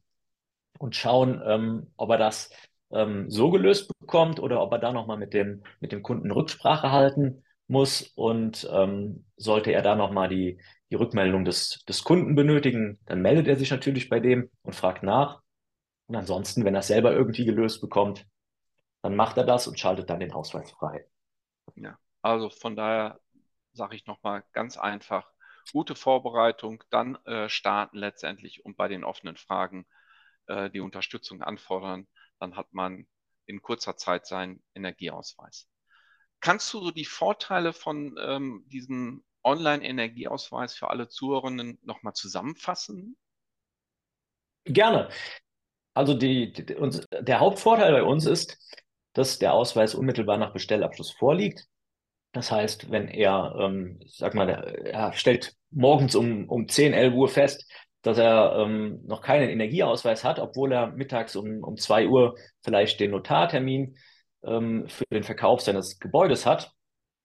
und 0.78 0.94
schauen, 0.94 1.42
ähm, 1.44 1.92
ob 1.96 2.10
er 2.10 2.18
das 2.18 2.50
ähm, 2.92 3.28
so 3.28 3.50
gelöst 3.50 3.90
bekommt 3.98 4.38
oder 4.38 4.62
ob 4.62 4.72
er 4.72 4.78
da 4.78 4.92
nochmal 4.92 5.18
mit 5.18 5.34
dem, 5.34 5.64
mit 5.80 5.90
dem 5.90 6.04
Kunden 6.04 6.30
Rücksprache 6.30 6.92
halten 6.92 7.42
muss 7.66 8.02
und 8.14 8.68
ähm, 8.72 9.26
sollte 9.36 9.72
er 9.72 9.82
da 9.82 9.96
nochmal 9.96 10.28
die, 10.28 10.60
die 10.90 10.94
Rückmeldung 10.94 11.44
des, 11.44 11.84
des 11.88 12.02
Kunden 12.04 12.34
benötigen, 12.34 12.98
dann 13.06 13.20
meldet 13.20 13.46
er 13.46 13.56
sich 13.56 13.70
natürlich 13.70 14.08
bei 14.08 14.20
dem 14.20 14.50
und 14.62 14.74
fragt 14.74 15.02
nach. 15.02 15.42
Und 16.06 16.16
ansonsten, 16.16 16.64
wenn 16.64 16.74
er 16.74 16.80
es 16.80 16.86
selber 16.86 17.12
irgendwie 17.12 17.44
gelöst 17.44 17.80
bekommt, 17.80 18.26
dann 19.02 19.14
macht 19.14 19.36
er 19.36 19.44
das 19.44 19.68
und 19.68 19.78
schaltet 19.78 20.08
dann 20.08 20.20
den 20.20 20.32
Ausweis 20.32 20.70
frei. 20.70 21.06
Ja, 21.76 21.98
also 22.22 22.48
von 22.48 22.74
daher 22.74 23.20
sage 23.72 23.96
ich 23.96 24.06
nochmal 24.06 24.44
ganz 24.52 24.78
einfach, 24.78 25.30
gute 25.72 25.94
Vorbereitung, 25.94 26.82
dann 26.90 27.16
äh, 27.26 27.48
starten 27.48 27.98
letztendlich 27.98 28.64
und 28.64 28.76
bei 28.76 28.88
den 28.88 29.04
offenen 29.04 29.36
Fragen 29.36 29.86
äh, 30.46 30.70
die 30.70 30.80
Unterstützung 30.80 31.42
anfordern, 31.42 32.08
dann 32.40 32.56
hat 32.56 32.72
man 32.72 33.06
in 33.46 33.62
kurzer 33.62 33.96
Zeit 33.96 34.26
seinen 34.26 34.62
Energieausweis. 34.74 35.68
Kannst 36.40 36.72
du 36.72 36.80
so 36.80 36.90
die 36.90 37.04
Vorteile 37.04 37.72
von 37.72 38.16
ähm, 38.20 38.64
diesem 38.68 39.24
Online-Energieausweis 39.48 40.74
für 40.74 40.90
alle 40.90 41.08
Zuhörerinnen 41.08 41.78
nochmal 41.82 42.12
zusammenfassen? 42.12 43.16
Gerne. 44.64 45.08
Also 45.94 46.14
die, 46.14 46.52
die, 46.52 46.74
uns, 46.74 47.04
der 47.10 47.40
Hauptvorteil 47.40 47.92
bei 47.92 48.02
uns 48.02 48.26
ist, 48.26 48.58
dass 49.14 49.38
der 49.38 49.54
Ausweis 49.54 49.94
unmittelbar 49.94 50.36
nach 50.36 50.52
Bestellabschluss 50.52 51.10
vorliegt. 51.10 51.66
Das 52.32 52.52
heißt, 52.52 52.90
wenn 52.90 53.08
er, 53.08 53.56
ähm, 53.58 53.98
sag 54.06 54.34
mal, 54.34 54.48
er 54.48 55.12
stellt 55.14 55.56
morgens 55.70 56.14
um, 56.14 56.48
um 56.48 56.68
10, 56.68 56.92
11 56.92 57.14
Uhr 57.14 57.28
fest, 57.28 57.66
dass 58.02 58.18
er 58.18 58.54
ähm, 58.58 59.00
noch 59.06 59.22
keinen 59.22 59.48
Energieausweis 59.48 60.24
hat, 60.24 60.38
obwohl 60.38 60.72
er 60.72 60.88
mittags 60.88 61.34
um, 61.34 61.64
um 61.64 61.76
2 61.76 62.06
Uhr 62.06 62.36
vielleicht 62.62 63.00
den 63.00 63.10
Notartermin 63.10 63.96
ähm, 64.44 64.86
für 64.88 65.04
den 65.10 65.24
Verkauf 65.24 65.62
seines 65.62 65.98
Gebäudes 65.98 66.46
hat, 66.46 66.72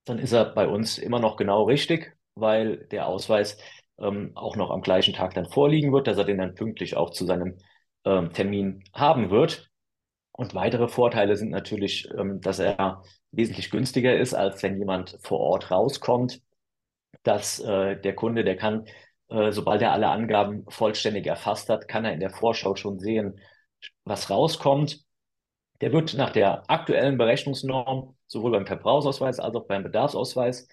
dann 0.05 0.19
ist 0.19 0.31
er 0.31 0.45
bei 0.45 0.67
uns 0.67 0.97
immer 0.97 1.19
noch 1.19 1.37
genau 1.37 1.63
richtig, 1.63 2.12
weil 2.35 2.77
der 2.87 3.07
Ausweis 3.07 3.57
ähm, 3.99 4.31
auch 4.35 4.55
noch 4.55 4.71
am 4.71 4.81
gleichen 4.81 5.13
Tag 5.13 5.33
dann 5.33 5.49
vorliegen 5.49 5.93
wird, 5.93 6.07
dass 6.07 6.17
er 6.17 6.25
den 6.25 6.37
dann 6.39 6.55
pünktlich 6.55 6.95
auch 6.97 7.11
zu 7.11 7.25
seinem 7.25 7.57
ähm, 8.05 8.33
Termin 8.33 8.83
haben 8.93 9.29
wird. 9.29 9.69
Und 10.31 10.55
weitere 10.55 10.87
Vorteile 10.87 11.35
sind 11.37 11.51
natürlich, 11.51 12.09
ähm, 12.17 12.41
dass 12.41 12.59
er 12.59 13.03
wesentlich 13.31 13.69
günstiger 13.69 14.15
ist, 14.17 14.33
als 14.33 14.63
wenn 14.63 14.77
jemand 14.77 15.17
vor 15.21 15.39
Ort 15.39 15.71
rauskommt, 15.71 16.41
dass 17.23 17.59
äh, 17.59 17.99
der 17.99 18.15
Kunde, 18.15 18.43
der 18.43 18.57
kann, 18.57 18.85
äh, 19.29 19.51
sobald 19.51 19.81
er 19.81 19.91
alle 19.91 20.09
Angaben 20.09 20.65
vollständig 20.69 21.25
erfasst 21.27 21.69
hat, 21.69 21.87
kann 21.87 22.05
er 22.05 22.13
in 22.13 22.19
der 22.19 22.31
Vorschau 22.31 22.75
schon 22.75 22.99
sehen, 22.99 23.39
was 24.05 24.29
rauskommt. 24.29 25.03
Der 25.81 25.91
wird 25.91 26.13
nach 26.15 26.31
der 26.31 26.69
aktuellen 26.69 27.17
Berechnungsnorm 27.17 28.15
sowohl 28.27 28.51
beim 28.51 28.65
Verbrauchsausweis 28.65 29.39
als 29.39 29.55
auch 29.55 29.65
beim 29.65 29.83
Bedarfsausweis 29.83 30.67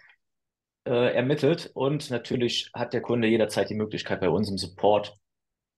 äh, 0.84 1.14
ermittelt. 1.14 1.70
Und 1.74 2.10
natürlich 2.10 2.70
hat 2.74 2.92
der 2.92 3.02
Kunde 3.02 3.28
jederzeit 3.28 3.70
die 3.70 3.74
Möglichkeit, 3.74 4.20
bei 4.20 4.28
uns 4.28 4.50
im 4.50 4.58
Support 4.58 5.16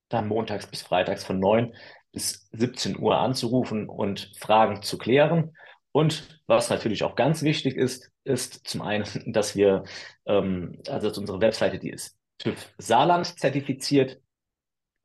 dann 0.09 0.29
montags 0.29 0.67
bis 0.67 0.83
freitags 0.83 1.25
von 1.25 1.39
9 1.39 1.75
bis 2.13 2.49
17 2.53 2.99
Uhr 2.99 3.19
anzurufen 3.19 3.89
und 3.89 4.31
Fragen 4.39 4.83
zu 4.83 4.99
klären. 4.99 5.57
Und 5.93 6.43
was 6.47 6.71
natürlich 6.71 7.05
auch 7.05 7.17
ganz 7.17 7.43
wichtig 7.43 7.77
ist, 7.77 8.11
ist 8.25 8.67
zum 8.67 8.83
einen, 8.83 9.05
dass 9.33 9.57
wir, 9.57 9.85
ähm, 10.27 10.79
also 10.89 11.09
dass 11.09 11.19
unsere 11.19 11.41
Webseite, 11.41 11.79
die 11.79 11.91
ist 11.91 12.17
TÜV 12.39 12.73
Saarland 12.79 13.39
zertifiziert. 13.39 14.21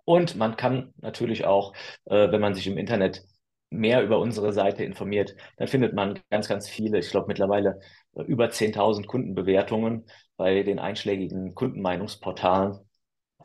Und 0.06 0.38
man 0.38 0.56
kann 0.56 0.94
natürlich 0.98 1.46
auch, 1.46 1.74
äh, 2.06 2.32
wenn 2.32 2.40
man 2.42 2.54
sich 2.54 2.68
im 2.68 2.78
Internet 2.78 3.24
mehr 3.70 4.04
über 4.04 4.20
unsere 4.20 4.54
Seite 4.54 4.84
informiert, 4.84 5.36
dann 5.58 5.68
findet 5.68 5.94
man 5.94 6.20
ganz, 6.30 6.48
ganz 6.48 6.70
viele, 6.70 7.00
ich 7.00 7.10
glaube 7.10 7.28
mittlerweile 7.28 7.80
äh, 8.16 8.24
über 8.24 8.50
10.000 8.50 9.06
Kundenbewertungen 9.06 10.06
bei 10.38 10.64
den 10.64 10.80
einschlägigen 10.80 11.56
Kundenmeinungsportalen, 11.56 12.80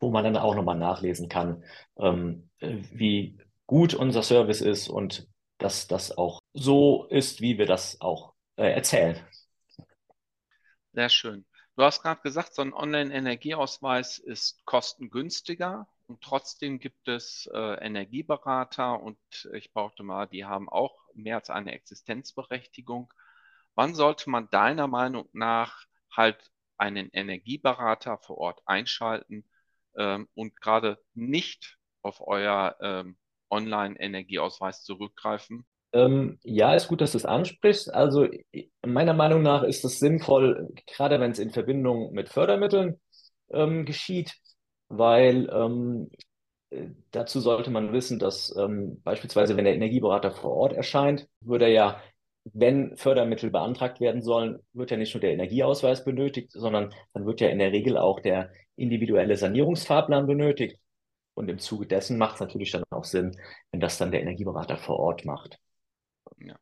wo 0.01 0.11
man 0.11 0.25
dann 0.25 0.37
auch 0.37 0.55
nochmal 0.55 0.79
nachlesen 0.79 1.29
kann, 1.29 1.65
ähm, 1.99 2.51
wie 2.61 3.39
gut 3.67 3.95
unser 3.95 4.23
Service 4.23 4.61
ist 4.61 4.89
und 4.89 5.29
dass 5.59 5.87
das 5.87 6.17
auch 6.17 6.41
so 6.53 7.07
ist, 7.07 7.41
wie 7.41 7.59
wir 7.59 7.67
das 7.67 8.01
auch 8.01 8.35
äh, 8.57 8.71
erzählen. 8.71 9.17
Sehr 10.93 11.09
schön. 11.09 11.45
Du 11.77 11.85
hast 11.85 12.03
gerade 12.03 12.21
gesagt, 12.21 12.55
so 12.55 12.61
ein 12.63 12.75
Online-Energieausweis 12.75 14.19
ist 14.19 14.63
kostengünstiger 14.67 15.89
und 16.13 16.21
trotzdem 16.21 16.79
gibt 16.79 17.09
es 17.09 17.49
äh, 17.55 17.75
Energieberater 17.83 19.03
und 19.03 19.17
ich 19.55 19.73
brauchte 19.73 20.03
mal, 20.03 20.27
die 20.27 20.45
haben 20.45 20.69
auch 20.69 20.95
mehr 21.15 21.37
als 21.37 21.49
eine 21.49 21.73
Existenzberechtigung. 21.73 23.11
Wann 23.75 23.95
sollte 23.95 24.29
man 24.29 24.51
deiner 24.51 24.89
Meinung 24.89 25.27
nach 25.33 25.87
halt 26.15 26.51
einen 26.77 27.09
Energieberater 27.15 28.19
vor 28.19 28.37
Ort 28.37 28.61
einschalten 28.67 29.49
ähm, 29.97 30.29
und 30.35 30.61
gerade 30.61 30.99
nicht 31.15 31.79
auf 32.03 32.21
euer 32.21 32.77
ähm, 32.83 33.17
Online-Energieausweis 33.49 34.85
zurückgreifen? 34.85 35.65
Ähm, 35.95 36.39
ja, 36.43 36.75
ist 36.75 36.89
gut, 36.89 37.01
dass 37.01 37.13
du 37.13 37.19
es 37.19 37.25
ansprichst. 37.25 37.91
Also 37.91 38.29
meiner 38.85 39.15
Meinung 39.15 39.41
nach 39.41 39.63
ist 39.63 39.83
es 39.87 39.99
sinnvoll, 39.99 40.75
gerade 40.87 41.21
wenn 41.21 41.31
es 41.31 41.39
in 41.39 41.53
Verbindung 41.53 42.13
mit 42.13 42.29
Fördermitteln 42.29 43.01
ähm, 43.51 43.87
geschieht, 43.87 44.37
weil 44.93 45.49
ähm, 45.51 46.11
dazu 47.11 47.41
sollte 47.41 47.71
man 47.71 47.93
wissen, 47.93 48.19
dass 48.19 48.55
ähm, 48.57 49.01
beispielsweise, 49.03 49.57
wenn 49.57 49.65
der 49.65 49.75
Energieberater 49.75 50.31
vor 50.31 50.53
Ort 50.53 50.75
erscheint, 50.75 51.29
würde 51.41 51.65
er 51.65 51.71
ja, 51.71 52.03
wenn 52.45 52.97
Fördermittel 52.97 53.51
beantragt 53.51 54.01
werden 54.01 54.21
sollen, 54.21 54.59
wird 54.73 54.91
ja 54.91 54.97
nicht 54.97 55.15
nur 55.15 55.21
der 55.21 55.33
Energieausweis 55.33 56.05
benötigt, 56.05 56.51
sondern 56.53 56.93
dann 57.15 57.25
wird 57.25 57.41
ja 57.41 57.49
in 57.49 57.59
der 57.59 57.73
Regel 57.73 57.97
auch 57.97 58.21
der 58.21 58.53
individuelle 58.77 59.37
Sanierungsfahrplan 59.37 60.27
benötigt. 60.27 60.79
Und 61.35 61.49
im 61.49 61.59
Zuge 61.59 61.87
dessen 61.87 62.19
macht 62.19 62.35
es 62.35 62.41
natürlich 62.41 62.73
dann 62.73 62.85
auch 62.91 63.05
Sinn, 63.05 63.35
wenn 63.71 63.81
das 63.81 63.97
dann 63.97 64.11
der 64.11 64.21
Energieberater 64.21 64.77
vor 64.77 64.99
Ort 64.99 65.25
macht. 65.25 65.59
Ja. 66.39 66.59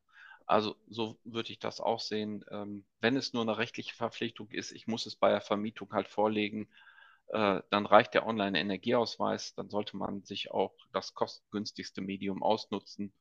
Also 0.47 0.77
so 0.89 1.19
würde 1.25 1.51
ich 1.51 1.59
das 1.59 1.81
auch 1.81 1.99
sehen. 1.99 2.45
Ähm, 2.51 2.85
wenn 3.01 3.17
es 3.17 3.33
nur 3.33 3.43
eine 3.43 3.59
rechtliche 3.59 3.95
Verpflichtung 3.97 4.49
ist, 4.51 4.71
ich 4.71 4.87
muss 4.87 5.07
es 5.07 5.17
bei 5.17 5.31
der 5.31 5.41
Vermietung 5.41 5.93
halt 5.93 6.09
vorlegen, 6.09 6.69
äh, 7.33 7.61
dann 7.71 7.87
reicht 7.87 8.15
der 8.15 8.27
Online-Energieausweis, 8.27 9.55
dann 9.55 9.71
sollte 9.71 9.97
man 9.97 10.25
sich 10.25 10.51
auch 10.51 10.75
das 10.93 11.15
kostengünstigste 11.15 12.01
Medium 12.01 12.43
ausnutzen. 12.43 13.13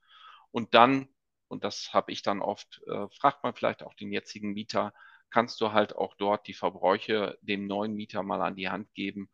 Und 0.52 0.74
dann, 0.74 1.08
und 1.48 1.64
das 1.64 1.94
habe 1.94 2.12
ich 2.12 2.22
dann 2.22 2.42
oft, 2.42 2.82
äh, 2.88 3.08
fragt 3.10 3.44
man 3.44 3.54
vielleicht 3.54 3.84
auch 3.84 3.94
den 3.94 4.12
jetzigen 4.12 4.54
Mieter, 4.54 4.94
kannst 5.30 5.62
du 5.62 5.72
halt 5.74 5.96
auch 5.96 6.16
dort 6.16 6.48
die 6.48 6.54
Verbräuche 6.54 7.38
dem 7.42 7.68
neuen 7.68 7.94
Mieter 7.94 8.24
mal 8.24 8.42
an 8.42 8.56
die 8.56 8.70
Hand 8.70 8.94
geben 8.96 9.30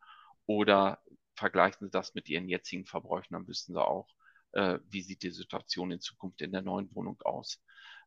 oder 0.46 1.00
vergleichen 1.34 1.86
Sie 1.86 1.90
das 1.90 2.14
mit 2.14 2.28
Ihren 2.28 2.48
jetzigen 2.48 2.84
Verbräuchen, 2.84 3.34
dann 3.34 3.48
wissen 3.48 3.72
Sie 3.74 3.82
auch, 3.82 4.08
äh, 4.52 4.78
wie 4.90 5.02
sieht 5.02 5.22
die 5.22 5.30
Situation 5.30 5.90
in 5.90 6.00
Zukunft 6.00 6.42
in 6.42 6.52
der 6.52 6.62
neuen 6.62 6.94
Wohnung 6.94 7.20
aus. 7.22 7.62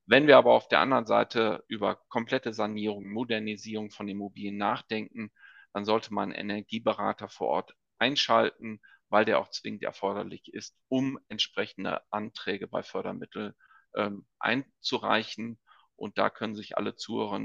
Wenn 0.06 0.28
wir 0.28 0.38
aber 0.38 0.54
auf 0.54 0.68
der 0.68 0.80
anderen 0.80 1.06
Seite 1.06 1.64
über 1.68 1.96
komplette 2.10 2.54
Sanierung, 2.54 3.10
Modernisierung 3.12 3.92
von 3.92 4.08
Immobilien 4.08 4.58
nachdenken, 4.58 5.32
dann 5.74 5.86
sollte 5.86 6.14
man 6.14 6.32
einen 6.32 6.50
Energieberater 6.50 7.30
vor 7.30 7.48
Ort 7.48 7.76
einschalten, 7.98 8.82
weil 9.10 9.26
der 9.26 9.40
auch 9.40 9.50
zwingend 9.50 9.84
erforderlich 9.84 10.54
ist, 10.54 10.76
um 10.88 11.20
entsprechende 11.28 12.02
Anträge 12.12 12.68
bei 12.68 12.84
Fördermitteln 12.84 13.54
ähm, 13.96 14.26
einzureichen. 14.40 15.60
Und 15.96 16.18
da 16.18 16.30
können 16.30 16.56
sich 16.56 16.78
alle 16.78 16.96
Zuhörer 16.96 17.42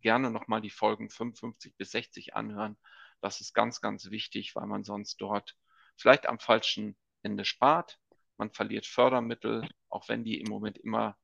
gerne 0.00 0.30
nochmal 0.30 0.60
die 0.60 0.70
Folgen 0.70 1.10
55 1.10 1.76
bis 1.76 1.90
60 1.90 2.34
anhören. 2.34 2.78
Das 3.20 3.40
ist 3.40 3.52
ganz, 3.52 3.80
ganz 3.80 4.10
wichtig, 4.10 4.54
weil 4.54 4.66
man 4.66 4.84
sonst 4.84 5.20
dort 5.20 5.56
vielleicht 5.96 6.28
am 6.28 6.38
falschen 6.38 6.96
Ende 7.22 7.44
spart. 7.44 7.98
Man 8.36 8.52
verliert 8.52 8.86
Fördermittel, 8.86 9.68
auch 9.88 10.08
wenn 10.08 10.22
die 10.22 10.40
im 10.40 10.48
Moment 10.48 10.78
immer, 10.78 11.16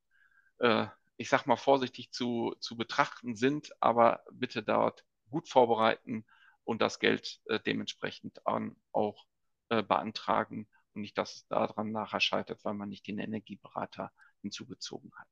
äh, 0.58 0.86
ich 1.16 1.28
sag 1.28 1.46
mal 1.46 1.56
vorsichtig 1.56 2.10
zu, 2.10 2.56
zu 2.58 2.76
betrachten 2.76 3.36
sind, 3.36 3.70
aber 3.80 4.24
bitte 4.32 4.64
dort 4.64 5.04
gut 5.30 5.48
vorbereiten 5.48 6.26
und 6.64 6.82
das 6.82 6.98
Geld 6.98 7.40
äh, 7.46 7.60
dementsprechend 7.60 8.46
an, 8.46 8.76
auch 8.92 9.24
äh, 9.68 9.82
beantragen 9.82 10.68
und 10.94 11.02
nicht, 11.02 11.18
dass 11.18 11.36
es 11.36 11.46
daran 11.48 11.92
nachher 11.92 12.20
scheitert, 12.20 12.64
weil 12.64 12.72
man 12.74 12.88
nicht 12.88 13.06
den 13.06 13.18
Energieberater 13.18 14.10
hinzugezogen 14.40 15.12
hat. 15.16 15.28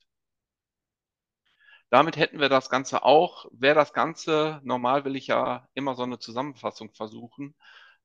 Damit 1.91 2.17
hätten 2.17 2.41
wir 2.41 2.49
das 2.49 2.71
Ganze 2.71 3.05
auch. 3.05 3.47
Wer 3.53 3.75
das 3.75 3.93
Ganze, 3.93 4.63
normal 4.65 5.05
will 5.05 5.15
ich 5.15 5.27
ja 5.27 5.69
immer 5.75 5.95
so 5.95 6.05
eine 6.05 6.19
Zusammenfassung 6.19 6.95
versuchen. 6.95 7.55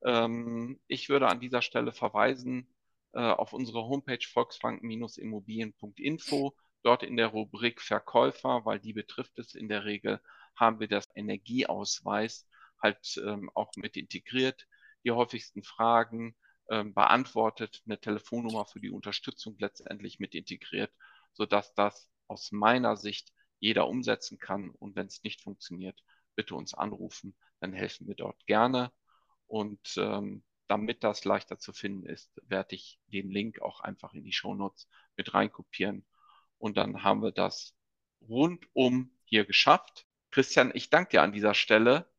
Ähm, 0.04 0.82
ich 0.88 1.08
würde 1.10 1.30
an 1.30 1.40
dieser 1.40 1.62
Stelle 1.62 1.94
verweisen 1.94 2.68
äh, 3.14 3.22
auf 3.22 3.54
unsere 3.54 3.88
Homepage 3.88 4.20
volksbanken-immobilien.info. 4.22 6.58
Dort 6.84 7.04
in 7.04 7.16
der 7.18 7.28
Rubrik 7.28 7.82
Verkäufer, 7.82 8.66
weil 8.66 8.80
die 8.80 8.94
betrifft 8.94 9.40
es 9.40 9.56
in 9.56 9.70
der 9.70 9.86
Regel, 9.86 10.22
haben 10.56 10.80
wir 10.82 10.90
das 10.90 11.08
Energieausweis 11.16 12.46
halt 12.82 13.20
ähm, 13.24 13.50
auch 13.54 13.72
mit 13.76 13.98
integriert, 13.98 14.68
die 15.04 15.12
häufigsten 15.12 15.64
Fragen 15.64 16.36
ähm, 16.70 16.94
beantwortet, 16.94 17.82
eine 17.86 18.00
Telefonnummer 18.00 18.66
für 18.66 18.80
die 18.80 18.92
Unterstützung 18.92 19.56
letztendlich 19.60 20.20
mit 20.20 20.36
integriert, 20.36 20.92
sodass 21.34 21.74
das 21.74 22.10
aus 22.28 22.52
meiner 22.52 22.98
Sicht 22.98 23.34
jeder 23.60 23.88
umsetzen 23.88 24.38
kann. 24.38 24.70
Und 24.72 24.96
wenn 24.96 25.08
es 25.08 25.24
nicht 25.24 25.42
funktioniert, 25.42 26.04
bitte 26.36 26.56
uns 26.56 26.74
anrufen, 26.74 27.36
dann 27.60 27.74
helfen 27.74 28.08
wir 28.08 28.16
dort 28.16 28.46
gerne. 28.46 28.92
Und 29.48 29.96
ähm, 29.98 30.44
damit 30.68 31.04
das 31.04 31.24
leichter 31.26 31.58
zu 31.58 31.74
finden 31.74 32.06
ist, 32.06 32.30
werde 32.44 32.76
ich 32.76 33.00
den 33.08 33.32
Link 33.32 33.62
auch 33.62 33.80
einfach 33.80 34.14
in 34.14 34.24
die 34.24 34.34
Shownotes 34.34 34.88
mit 35.16 35.34
reinkopieren. 35.34 36.06
Und 36.58 36.78
dann 36.78 37.04
haben 37.04 37.24
wir 37.24 37.32
das 37.32 37.74
rundum 38.22 39.12
hier 39.24 39.46
geschafft. 39.46 40.06
Christian, 40.32 40.72
ich 40.74 40.90
danke 40.90 41.12
dir 41.12 41.22
an 41.22 41.32
dieser 41.32 41.54
Stelle 41.54 42.10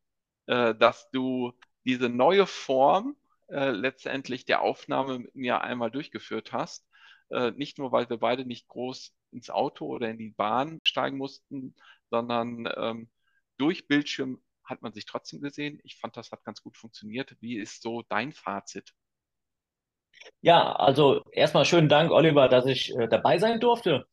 äh, 0.49 0.73
dass 0.73 1.11
du 1.11 1.53
diese 1.85 2.09
neue 2.09 2.47
Form 2.47 3.15
äh, 3.49 3.69
letztendlich 3.69 4.45
der 4.45 4.61
Aufnahme 4.61 5.19
mit 5.19 5.35
mir 5.35 5.61
einmal 5.61 5.91
durchgeführt 5.91 6.51
hast. 6.51 6.87
Äh, 7.29 7.51
nicht 7.51 7.77
nur, 7.77 7.91
weil 7.91 8.09
wir 8.09 8.17
beide 8.17 8.45
nicht 8.45 8.67
groß 8.67 9.13
ins 9.31 9.51
Auto 9.51 9.85
oder 9.85 10.09
in 10.09 10.17
die 10.17 10.31
Bahn 10.31 10.81
steigen 10.83 11.17
mussten, 11.17 11.75
sondern 12.09 12.67
ähm, 12.75 13.09
durch 13.57 13.87
Bildschirm 13.87 14.41
hat 14.63 14.81
man 14.81 14.91
sich 14.91 15.05
trotzdem 15.05 15.39
gesehen. 15.39 15.79
Ich 15.83 15.97
fand, 15.97 16.17
das 16.17 16.31
hat 16.31 16.43
ganz 16.43 16.63
gut 16.63 16.77
funktioniert. 16.77 17.35
Wie 17.41 17.57
ist 17.57 17.83
so 17.83 18.01
dein 18.09 18.33
Fazit? 18.33 18.91
Ja, 20.41 20.73
also 20.75 21.23
erstmal 21.31 21.65
schönen 21.65 21.89
Dank, 21.89 22.09
Oliver, 22.09 22.49
dass 22.49 22.65
ich 22.65 22.95
äh, 22.97 23.07
dabei 23.07 23.37
sein 23.37 23.59
durfte. 23.59 24.07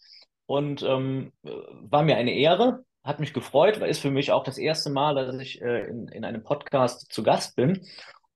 Und 0.45 0.83
ähm, 0.83 1.33
war 1.43 2.03
mir 2.03 2.17
eine 2.17 2.35
Ehre 2.35 2.85
hat 3.07 3.21
mich 3.21 3.33
gefreut, 3.33 3.81
weil 3.81 3.89
ist 3.89 4.01
für 4.01 4.11
mich 4.11 4.33
auch 4.33 4.45
das 4.45 4.59
erste 4.59 4.91
Mal, 4.91 5.15
dass 5.15 5.39
ich 5.41 5.63
äh, 5.63 5.87
in, 5.87 6.09
in 6.09 6.25
einem 6.25 6.43
Podcast 6.43 7.13
zu 7.13 7.23
Gast 7.23 7.57
bin 7.57 7.87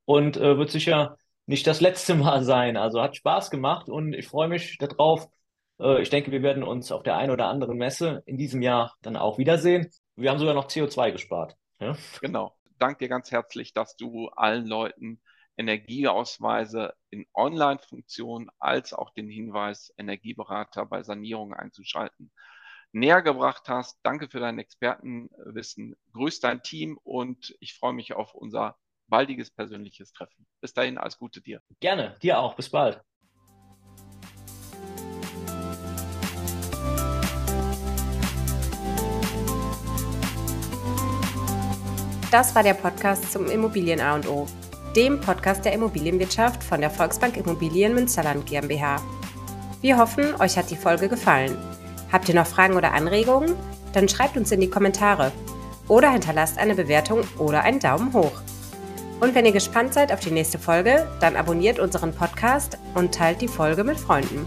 und 0.04 0.36
äh, 0.36 0.56
wird 0.56 0.70
sicher 0.70 1.16
nicht 1.46 1.66
das 1.66 1.80
letzte 1.80 2.14
Mal 2.16 2.44
sein. 2.44 2.76
Also 2.76 3.02
hat 3.02 3.16
Spaß 3.16 3.50
gemacht 3.50 3.88
und 3.88 4.14
ich 4.14 4.28
freue 4.28 4.48
mich 4.48 4.78
darauf. 4.78 5.28
Äh, 5.80 6.00
ich 6.02 6.10
denke, 6.10 6.30
wir 6.30 6.42
werden 6.42 6.62
uns 6.62 6.92
auf 6.92 7.02
der 7.02 7.16
einen 7.16 7.32
oder 7.32 7.46
anderen 7.46 7.76
Messe 7.76 8.22
in 8.26 8.38
diesem 8.38 8.62
Jahr 8.62 8.94
dann 9.02 9.16
auch 9.16 9.38
wiedersehen. 9.38 9.90
Wir 10.16 10.30
haben 10.30 10.38
sogar 10.38 10.54
noch 10.54 10.68
CO2 10.68 11.12
gespart. 11.12 11.56
Ja? 11.80 11.96
Genau. 12.20 12.56
Danke 12.78 13.04
dir 13.04 13.08
ganz 13.08 13.30
herzlich, 13.30 13.74
dass 13.74 13.96
du 13.96 14.28
allen 14.28 14.66
Leuten 14.66 15.20
Energieausweise 15.56 16.94
in 17.10 17.26
Online-Funktionen 17.34 18.50
als 18.58 18.94
auch 18.94 19.10
den 19.10 19.28
Hinweis, 19.28 19.92
Energieberater 19.98 20.86
bei 20.86 21.02
Sanierungen 21.02 21.54
einzuschalten, 21.54 22.30
näher 22.92 23.22
gebracht 23.22 23.68
hast. 23.68 23.98
Danke 24.02 24.28
für 24.28 24.40
dein 24.40 24.58
Expertenwissen. 24.58 25.96
Grüß 26.12 26.40
dein 26.40 26.62
Team 26.62 26.98
und 27.02 27.54
ich 27.60 27.74
freue 27.74 27.92
mich 27.92 28.14
auf 28.14 28.34
unser 28.34 28.76
baldiges 29.08 29.50
persönliches 29.50 30.12
Treffen. 30.12 30.46
Bis 30.60 30.72
dahin, 30.72 30.98
alles 30.98 31.18
Gute 31.18 31.40
dir. 31.40 31.60
Gerne, 31.80 32.16
dir 32.22 32.38
auch. 32.38 32.54
Bis 32.54 32.70
bald. 32.70 33.02
Das 42.30 42.54
war 42.54 42.62
der 42.62 42.74
Podcast 42.74 43.32
zum 43.32 43.46
Immobilien 43.46 44.00
A 44.00 44.14
und 44.14 44.28
O, 44.28 44.46
dem 44.94 45.20
Podcast 45.20 45.64
der 45.64 45.72
Immobilienwirtschaft 45.72 46.62
von 46.62 46.80
der 46.80 46.90
Volksbank 46.90 47.36
Immobilien 47.36 47.92
Münsterland 47.92 48.46
GmbH. 48.46 49.02
Wir 49.80 49.98
hoffen, 49.98 50.40
euch 50.40 50.56
hat 50.56 50.70
die 50.70 50.76
Folge 50.76 51.08
gefallen. 51.08 51.58
Habt 52.12 52.28
ihr 52.28 52.34
noch 52.34 52.46
Fragen 52.46 52.76
oder 52.76 52.92
Anregungen? 52.92 53.54
Dann 53.92 54.08
schreibt 54.08 54.36
uns 54.36 54.52
in 54.52 54.60
die 54.60 54.70
Kommentare 54.70 55.32
oder 55.88 56.10
hinterlasst 56.10 56.58
eine 56.58 56.74
Bewertung 56.74 57.22
oder 57.38 57.62
einen 57.62 57.80
Daumen 57.80 58.12
hoch. 58.12 58.32
Und 59.20 59.34
wenn 59.34 59.44
ihr 59.44 59.52
gespannt 59.52 59.92
seid 59.92 60.12
auf 60.12 60.20
die 60.20 60.30
nächste 60.30 60.58
Folge, 60.58 61.06
dann 61.20 61.36
abonniert 61.36 61.78
unseren 61.78 62.14
Podcast 62.14 62.78
und 62.94 63.14
teilt 63.14 63.40
die 63.40 63.48
Folge 63.48 63.84
mit 63.84 63.98
Freunden. 63.98 64.46